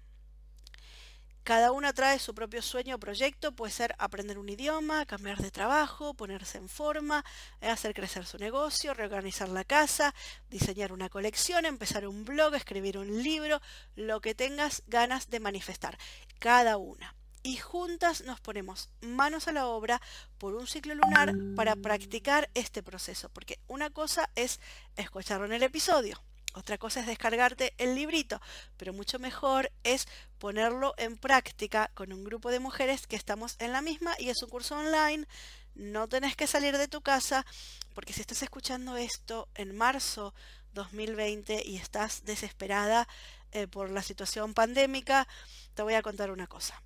Cada 1.43 1.73
una 1.73 1.93
trae 1.93 2.19
su 2.19 2.35
propio 2.35 2.61
sueño 2.61 2.97
o 2.97 2.99
proyecto, 2.99 3.53
puede 3.53 3.73
ser 3.73 3.95
aprender 3.99 4.39
un 4.39 4.49
idioma, 4.49 5.07
cambiar 5.07 5.39
de 5.39 5.51
trabajo, 5.51 6.15
ponerse 6.15 6.59
en 6.59 6.69
forma, 6.69 7.25
hacer 7.61 7.95
crecer 7.95 8.27
su 8.27 8.37
negocio, 8.39 8.95
reorganizar 8.95 9.49
la 9.49 9.65
casa, 9.65 10.15
diseñar 10.51 10.93
una 10.93 11.09
colección, 11.09 11.65
empezar 11.65 12.07
un 12.07 12.25
blog, 12.25 12.55
escribir 12.55 12.99
un 12.99 13.23
libro, 13.23 13.61
lo 13.97 14.21
que 14.21 14.35
tengas 14.35 14.83
ganas 14.87 15.31
de 15.31 15.41
manifestar. 15.41 15.99
Cada 16.39 16.77
una 16.77 17.15
y 17.43 17.57
juntas 17.57 18.23
nos 18.23 18.41
ponemos 18.41 18.91
manos 19.01 19.49
a 19.49 19.53
la 19.53 19.67
obra 19.67 20.01
por 20.39 20.55
un 20.55 20.67
ciclo 20.67 20.95
lunar 20.95 21.35
para 21.57 21.77
practicar 21.77 22.51
este 22.55 22.83
proceso, 22.83 23.29
porque 23.31 23.59
una 23.67 23.91
cosa 23.91 24.31
es 24.35 24.61
escucharlo 24.97 25.47
en 25.47 25.53
el 25.53 25.63
episodio, 25.63 26.21
otra 26.55 26.79
cosa 26.79 27.01
es 27.01 27.07
descargarte 27.07 27.75
el 27.79 27.95
librito, 27.95 28.41
pero 28.77 28.93
mucho 28.93 29.19
mejor 29.19 29.71
es 29.85 30.07
ponerlo 30.39 30.95
en 30.97 31.17
práctica 31.17 31.91
con 31.95 32.13
un 32.13 32.25
grupo 32.25 32.51
de 32.51 32.61
mujeres 32.61 33.07
que 33.07 33.17
estamos 33.17 33.57
en 33.59 33.73
la 33.73 33.83
misma 33.83 34.15
y 34.19 34.29
es 34.29 34.43
un 34.43 34.51
curso 34.51 34.77
online, 34.77 35.27
no 35.75 36.09
tenés 36.09 36.37
que 36.37 36.47
salir 36.47 36.77
de 36.77 36.89
tu 36.89 37.01
casa, 37.01 37.47
porque 37.95 38.13
si 38.13 38.21
estás 38.21 38.43
escuchando 38.43 38.97
esto 38.97 39.49
en 39.55 39.77
marzo 39.77 40.35
2020 40.75 41.63
y 41.65 41.77
estás 41.77 42.25
desesperada 42.25 43.09
eh, 43.53 43.67
por 43.67 43.91
la 43.91 44.03
situación 44.03 44.53
pandémica, 44.53 45.27
te 45.75 45.83
voy 45.83 45.95
a 45.95 46.03
contar 46.03 46.31
una 46.31 46.47
cosa 46.47 46.83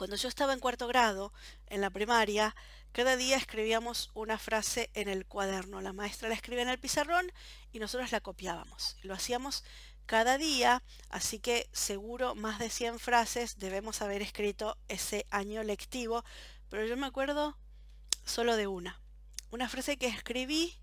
cuando 0.00 0.16
yo 0.16 0.28
estaba 0.28 0.54
en 0.54 0.60
cuarto 0.60 0.86
grado, 0.86 1.30
en 1.66 1.82
la 1.82 1.90
primaria, 1.90 2.56
cada 2.90 3.18
día 3.18 3.36
escribíamos 3.36 4.10
una 4.14 4.38
frase 4.38 4.88
en 4.94 5.10
el 5.10 5.26
cuaderno. 5.26 5.82
La 5.82 5.92
maestra 5.92 6.30
la 6.30 6.34
escribía 6.34 6.62
en 6.62 6.70
el 6.70 6.78
pizarrón 6.78 7.30
y 7.70 7.80
nosotros 7.80 8.10
la 8.10 8.22
copiábamos. 8.22 8.96
Lo 9.02 9.12
hacíamos 9.12 9.62
cada 10.06 10.38
día, 10.38 10.82
así 11.10 11.38
que 11.38 11.68
seguro 11.72 12.34
más 12.34 12.58
de 12.58 12.70
100 12.70 12.98
frases 12.98 13.58
debemos 13.58 14.00
haber 14.00 14.22
escrito 14.22 14.78
ese 14.88 15.26
año 15.28 15.62
lectivo, 15.64 16.24
pero 16.70 16.86
yo 16.86 16.96
me 16.96 17.06
acuerdo 17.06 17.58
solo 18.24 18.56
de 18.56 18.68
una. 18.68 19.02
Una 19.50 19.68
frase 19.68 19.98
que 19.98 20.06
escribí 20.06 20.78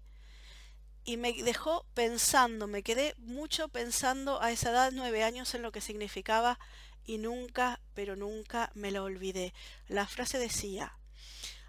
y 1.06 1.18
me 1.18 1.34
dejó 1.42 1.88
pensando, 1.96 2.68
me 2.68 2.84
quedé 2.84 3.16
mucho 3.18 3.68
pensando 3.70 4.40
a 4.44 4.52
esa 4.52 4.70
edad, 4.70 4.92
nueve 4.94 5.24
años, 5.24 5.56
en 5.56 5.64
lo 5.64 5.72
que 5.72 5.82
significaba 5.82 6.60
y 7.08 7.17
nunca, 7.17 7.80
pero 7.96 8.15
nunca 8.15 8.70
me 8.76 8.91
la 8.91 9.02
olvidé. 9.02 9.54
La 9.88 10.06
frase 10.06 10.38
decía, 10.38 10.93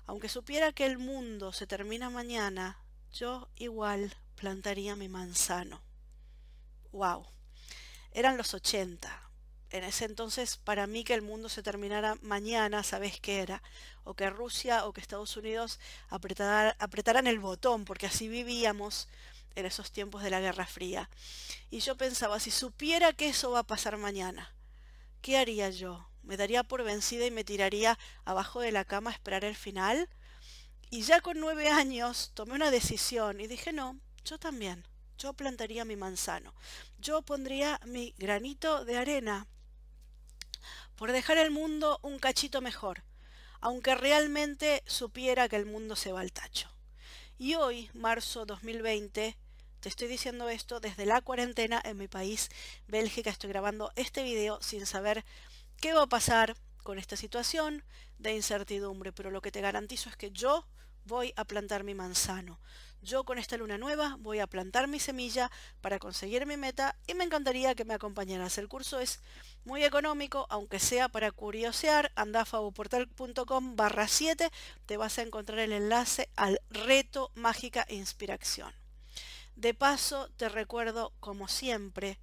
aunque 0.05 0.29
supiera 0.29 0.73
que 0.73 0.85
el 0.85 0.99
mundo 0.99 1.53
se 1.53 1.67
termina 1.67 2.11
mañana, 2.11 2.83
yo 3.13 3.49
igual 3.57 4.15
plantaría 4.35 4.97
mi 4.97 5.09
manzano. 5.09 5.81
¡Wow! 6.93 7.25
Eran 8.13 8.37
los 8.37 8.53
80. 8.53 9.31
En 9.71 9.85
ese 9.85 10.07
entonces, 10.07 10.57
para 10.57 10.87
mí 10.87 11.05
que 11.05 11.15
el 11.15 11.23
mundo 11.23 11.49
se 11.49 11.63
terminara 11.63 12.17
mañana, 12.23 12.83
¿sabes 12.83 13.21
qué 13.21 13.41
era? 13.41 13.63
O 14.03 14.15
que 14.15 14.31
Rusia 14.31 14.87
o 14.87 14.93
que 14.93 15.01
Estados 15.01 15.37
Unidos 15.37 15.79
apretaran 16.09 17.27
el 17.27 17.39
botón, 17.39 17.85
porque 17.85 18.07
así 18.07 18.29
vivíamos 18.29 19.09
en 19.55 19.67
esos 19.67 19.93
tiempos 19.93 20.23
de 20.23 20.31
la 20.31 20.41
Guerra 20.41 20.67
Fría. 20.67 21.11
Y 21.71 21.81
yo 21.81 21.97
pensaba, 21.97 22.41
si 22.41 22.51
supiera 22.51 23.13
que 23.13 23.29
eso 23.29 23.51
va 23.51 23.61
a 23.61 23.67
pasar 23.67 23.99
mañana, 23.99 24.53
¿Qué 25.21 25.37
haría 25.37 25.71
yo? 25.71 26.09
¿Me 26.23 26.37
daría 26.37 26.63
por 26.63 26.83
vencida 26.85 27.27
y 27.27 27.31
me 27.31 27.45
tiraría 27.45 27.99
abajo 28.25 28.61
de 28.61 28.73
la 28.73 28.85
cama 28.85 29.11
a 29.11 29.15
esperar 29.15 29.45
el 29.45 29.57
final? 29.57 30.09
Y 30.91 31.03
ya 31.03 31.21
con 31.21 31.41
nueve 31.41 31.69
años 31.69 32.33
tomé 32.35 32.55
una 32.55 32.71
decisión 32.71 33.41
y 33.41 33.47
dije, 33.47 33.73
no, 33.73 33.99
yo 34.25 34.39
también. 34.39 34.87
Yo 35.19 35.33
plantaría 35.33 35.85
mi 35.85 35.97
manzano. 35.97 36.55
Yo 36.99 37.23
pondría 37.23 37.81
mi 37.85 38.15
granito 38.19 38.85
de 38.85 38.97
arena 38.97 39.47
por 40.95 41.13
dejar 41.13 41.39
el 41.39 41.51
mundo 41.51 41.99
un 42.03 42.19
cachito 42.19 42.61
mejor, 42.61 43.03
aunque 43.61 43.95
realmente 43.95 44.83
supiera 44.87 45.49
que 45.49 45.57
el 45.57 45.67
mundo 45.67 45.97
se 45.97 46.13
va 46.13 46.21
al 46.21 46.33
tacho. 46.33 46.69
Y 47.39 47.55
hoy, 47.55 47.91
marzo 47.95 48.47
2020, 48.47 49.37
estoy 49.89 50.07
diciendo 50.07 50.49
esto 50.49 50.81
desde 50.81 51.07
la 51.07 51.21
cuarentena 51.23 51.81
en 51.85 51.97
mi 51.97 52.09
país, 52.09 52.51
Bélgica. 52.87 53.31
Estoy 53.31 53.51
grabando 53.51 53.91
este 53.97 54.23
video 54.23 54.61
sin 54.63 54.87
saber 54.87 55.25
qué 55.81 55.95
va 55.95 56.03
a 56.03 56.09
pasar 56.09 56.57
con 56.83 56.99
esta 56.99 57.17
situación 57.17 57.83
de 58.19 58.35
incertidumbre, 58.35 59.13
pero 59.13 59.31
lo 59.31 59.41
que 59.41 59.51
te 59.51 59.61
garantizo 59.61 60.11
es 60.11 60.17
que 60.17 60.31
yo 60.31 60.67
voy 61.05 61.33
a 61.37 61.45
plantar 61.45 61.85
mi 61.85 61.95
manzano. 61.95 62.61
Yo 63.01 63.25
con 63.25 63.39
esta 63.39 63.57
luna 63.57 63.79
nueva 63.79 64.17
voy 64.19 64.41
a 64.41 64.47
plantar 64.47 64.89
mi 64.89 65.01
semilla 65.01 65.51
para 65.81 65.99
conseguir 65.99 66.45
mi 66.47 66.57
meta 66.57 66.97
y 67.07 67.15
me 67.15 67.25
encantaría 67.25 67.75
que 67.75 67.85
me 67.85 67.95
acompañaras. 67.95 68.59
El 68.59 68.69
curso 68.69 68.99
es 69.01 69.21
muy 69.65 69.85
económico, 69.85 70.47
aunque 70.51 70.81
sea 70.81 71.09
para 71.09 71.31
curiosear, 71.31 72.13
anda 72.15 72.43
a 72.43 72.45
fabuportal.com 72.45 73.77
barra 73.77 74.09
7, 74.09 74.51
te 74.87 74.97
vas 74.97 75.19
a 75.19 75.23
encontrar 75.23 75.61
el 75.61 75.73
enlace 75.73 76.29
al 76.37 76.61
reto 76.71 77.31
mágica 77.35 77.87
inspiración. 77.89 78.73
De 79.59 79.75
paso, 79.75 80.31
te 80.37 80.49
recuerdo, 80.49 81.13
como 81.19 81.49
siempre, 81.49 82.21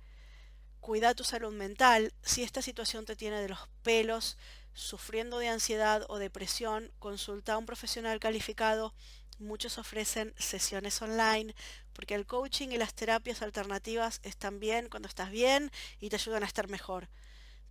cuida 0.80 1.16
tu 1.16 1.26
salud 1.26 1.52
mental. 1.52 2.14
Si 2.22 2.44
esta 2.44 2.62
situación 2.62 3.04
te 3.04 3.18
tiene 3.18 3.42
de 3.42 3.50
los 3.50 3.60
pelos, 3.84 4.38
sufriendo 4.74 5.40
de 5.40 5.50
ansiedad 5.50 6.06
o 6.08 6.18
depresión, 6.18 6.94
consulta 6.98 7.52
a 7.52 7.58
un 7.58 7.66
profesional 7.66 8.22
calificado. 8.22 8.94
Muchos 9.38 9.78
ofrecen 9.78 10.34
sesiones 10.38 11.02
online 11.02 11.54
porque 11.92 12.16
el 12.16 12.26
coaching 12.26 12.70
y 12.70 12.78
las 12.78 12.94
terapias 12.94 13.42
alternativas 13.42 14.22
están 14.24 14.62
bien 14.62 14.88
cuando 14.88 15.10
estás 15.10 15.30
bien 15.30 15.74
y 16.00 16.08
te 16.08 16.16
ayudan 16.16 16.44
a 16.44 16.48
estar 16.48 16.70
mejor, 16.70 17.10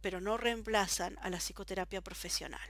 pero 0.02 0.20
no 0.20 0.36
reemplazan 0.36 1.18
a 1.22 1.30
la 1.30 1.38
psicoterapia 1.38 2.02
profesional. 2.02 2.68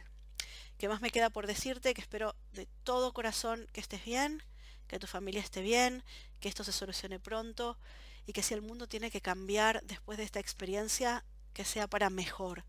¿Qué 0.78 0.88
más 0.88 1.00
me 1.00 1.10
queda 1.10 1.28
por 1.28 1.48
decirte? 1.48 1.92
Que 1.92 2.02
espero 2.02 2.36
de 2.52 2.68
todo 2.84 3.12
corazón 3.12 3.66
que 3.72 3.80
estés 3.80 4.04
bien 4.04 4.44
que 4.94 5.00
tu 5.00 5.08
familia 5.08 5.40
esté 5.40 5.60
bien, 5.60 6.04
que 6.38 6.48
esto 6.48 6.62
se 6.62 6.70
solucione 6.70 7.18
pronto 7.18 7.76
y 8.28 8.32
que 8.32 8.44
si 8.44 8.54
el 8.54 8.62
mundo 8.62 8.86
tiene 8.86 9.10
que 9.10 9.20
cambiar 9.20 9.82
después 9.82 10.18
de 10.18 10.22
esta 10.22 10.38
experiencia, 10.38 11.24
que 11.52 11.64
sea 11.64 11.88
para 11.88 12.10
mejor. 12.10 12.62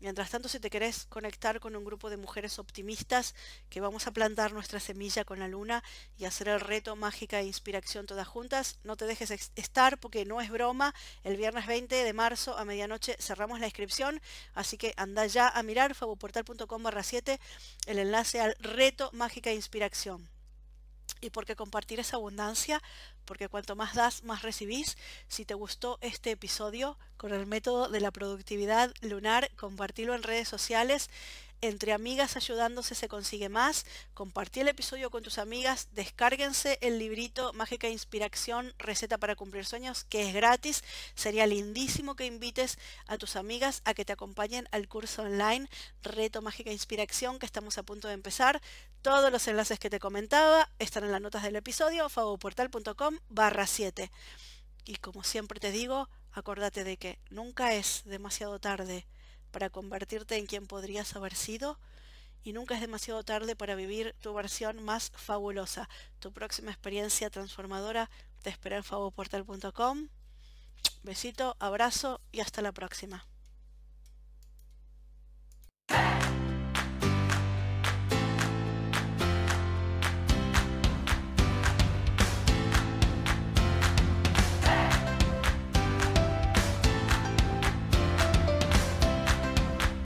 Mientras 0.00 0.30
tanto, 0.30 0.48
si 0.48 0.58
te 0.58 0.68
querés 0.68 1.06
conectar 1.08 1.60
con 1.60 1.76
un 1.76 1.84
grupo 1.84 2.10
de 2.10 2.16
mujeres 2.16 2.58
optimistas, 2.58 3.36
que 3.68 3.80
vamos 3.80 4.08
a 4.08 4.10
plantar 4.10 4.52
nuestra 4.52 4.80
semilla 4.80 5.24
con 5.24 5.38
la 5.38 5.46
luna 5.46 5.84
y 6.18 6.24
hacer 6.24 6.48
el 6.48 6.58
reto 6.58 6.96
mágica 6.96 7.38
e 7.38 7.44
inspiración 7.44 8.06
todas 8.06 8.26
juntas, 8.26 8.80
no 8.82 8.96
te 8.96 9.04
dejes 9.04 9.30
estar 9.54 10.00
porque 10.00 10.24
no 10.24 10.40
es 10.40 10.50
broma. 10.50 10.92
El 11.22 11.36
viernes 11.36 11.68
20 11.68 11.94
de 11.94 12.12
marzo 12.12 12.58
a 12.58 12.64
medianoche 12.64 13.16
cerramos 13.20 13.60
la 13.60 13.66
inscripción, 13.66 14.20
así 14.54 14.76
que 14.76 14.92
anda 14.96 15.24
ya 15.26 15.48
a 15.48 15.62
mirar 15.62 15.94
fabuportal.com 15.94 16.82
barra 16.82 17.04
7 17.04 17.38
el 17.86 18.00
enlace 18.00 18.40
al 18.40 18.56
reto 18.58 19.10
mágica 19.12 19.50
e 19.50 19.54
inspiración 19.54 20.28
y 21.20 21.30
porque 21.30 21.56
compartir 21.56 22.00
esa 22.00 22.16
abundancia, 22.16 22.82
porque 23.24 23.48
cuanto 23.48 23.76
más 23.76 23.94
das, 23.94 24.24
más 24.24 24.42
recibís. 24.42 24.96
Si 25.28 25.44
te 25.44 25.54
gustó 25.54 25.98
este 26.00 26.30
episodio 26.30 26.98
con 27.16 27.32
el 27.32 27.46
método 27.46 27.88
de 27.88 28.00
la 28.00 28.10
productividad 28.10 28.92
lunar, 29.00 29.50
compartilo 29.56 30.14
en 30.14 30.22
redes 30.22 30.48
sociales 30.48 31.10
entre 31.60 31.92
amigas 31.92 32.36
ayudándose 32.36 32.94
se 32.94 33.08
consigue 33.08 33.48
más. 33.48 33.84
Compartí 34.14 34.60
el 34.60 34.68
episodio 34.68 35.10
con 35.10 35.22
tus 35.22 35.38
amigas. 35.38 35.88
Descárguense 35.92 36.78
el 36.80 36.98
librito 36.98 37.52
Mágica 37.52 37.88
Inspiración, 37.88 38.72
Receta 38.78 39.18
para 39.18 39.36
Cumplir 39.36 39.64
Sueños, 39.66 40.04
que 40.04 40.28
es 40.28 40.34
gratis. 40.34 40.82
Sería 41.14 41.46
lindísimo 41.46 42.16
que 42.16 42.26
invites 42.26 42.78
a 43.06 43.18
tus 43.18 43.36
amigas 43.36 43.82
a 43.84 43.94
que 43.94 44.04
te 44.04 44.12
acompañen 44.12 44.68
al 44.72 44.88
curso 44.88 45.22
online 45.22 45.68
Reto 46.02 46.42
Mágica 46.42 46.72
Inspiración, 46.72 47.38
que 47.38 47.46
estamos 47.46 47.78
a 47.78 47.82
punto 47.82 48.08
de 48.08 48.14
empezar. 48.14 48.60
Todos 49.02 49.32
los 49.32 49.46
enlaces 49.48 49.78
que 49.78 49.90
te 49.90 50.00
comentaba 50.00 50.68
están 50.78 51.04
en 51.04 51.12
las 51.12 51.20
notas 51.20 51.42
del 51.42 51.56
episodio, 51.56 52.08
fagoportal.com 52.08 53.18
barra 53.28 53.66
7. 53.66 54.10
Y 54.84 54.96
como 54.96 55.24
siempre 55.24 55.60
te 55.60 55.70
digo, 55.70 56.08
acuérdate 56.32 56.84
de 56.84 56.96
que 56.96 57.18
nunca 57.30 57.74
es 57.74 58.02
demasiado 58.04 58.58
tarde 58.58 59.06
para 59.50 59.70
convertirte 59.70 60.36
en 60.36 60.46
quien 60.46 60.66
podrías 60.66 61.14
haber 61.16 61.34
sido 61.34 61.78
y 62.42 62.52
nunca 62.52 62.74
es 62.74 62.80
demasiado 62.80 63.22
tarde 63.22 63.54
para 63.56 63.74
vivir 63.74 64.14
tu 64.20 64.32
versión 64.32 64.82
más 64.82 65.12
fabulosa. 65.14 65.88
Tu 66.18 66.32
próxima 66.32 66.70
experiencia 66.70 67.30
transformadora 67.30 68.10
te 68.42 68.50
espera 68.50 68.76
en 68.76 68.84
favoportal.com. 68.84 70.08
Besito, 71.02 71.56
abrazo 71.58 72.20
y 72.32 72.40
hasta 72.40 72.62
la 72.62 72.72
próxima. 72.72 73.29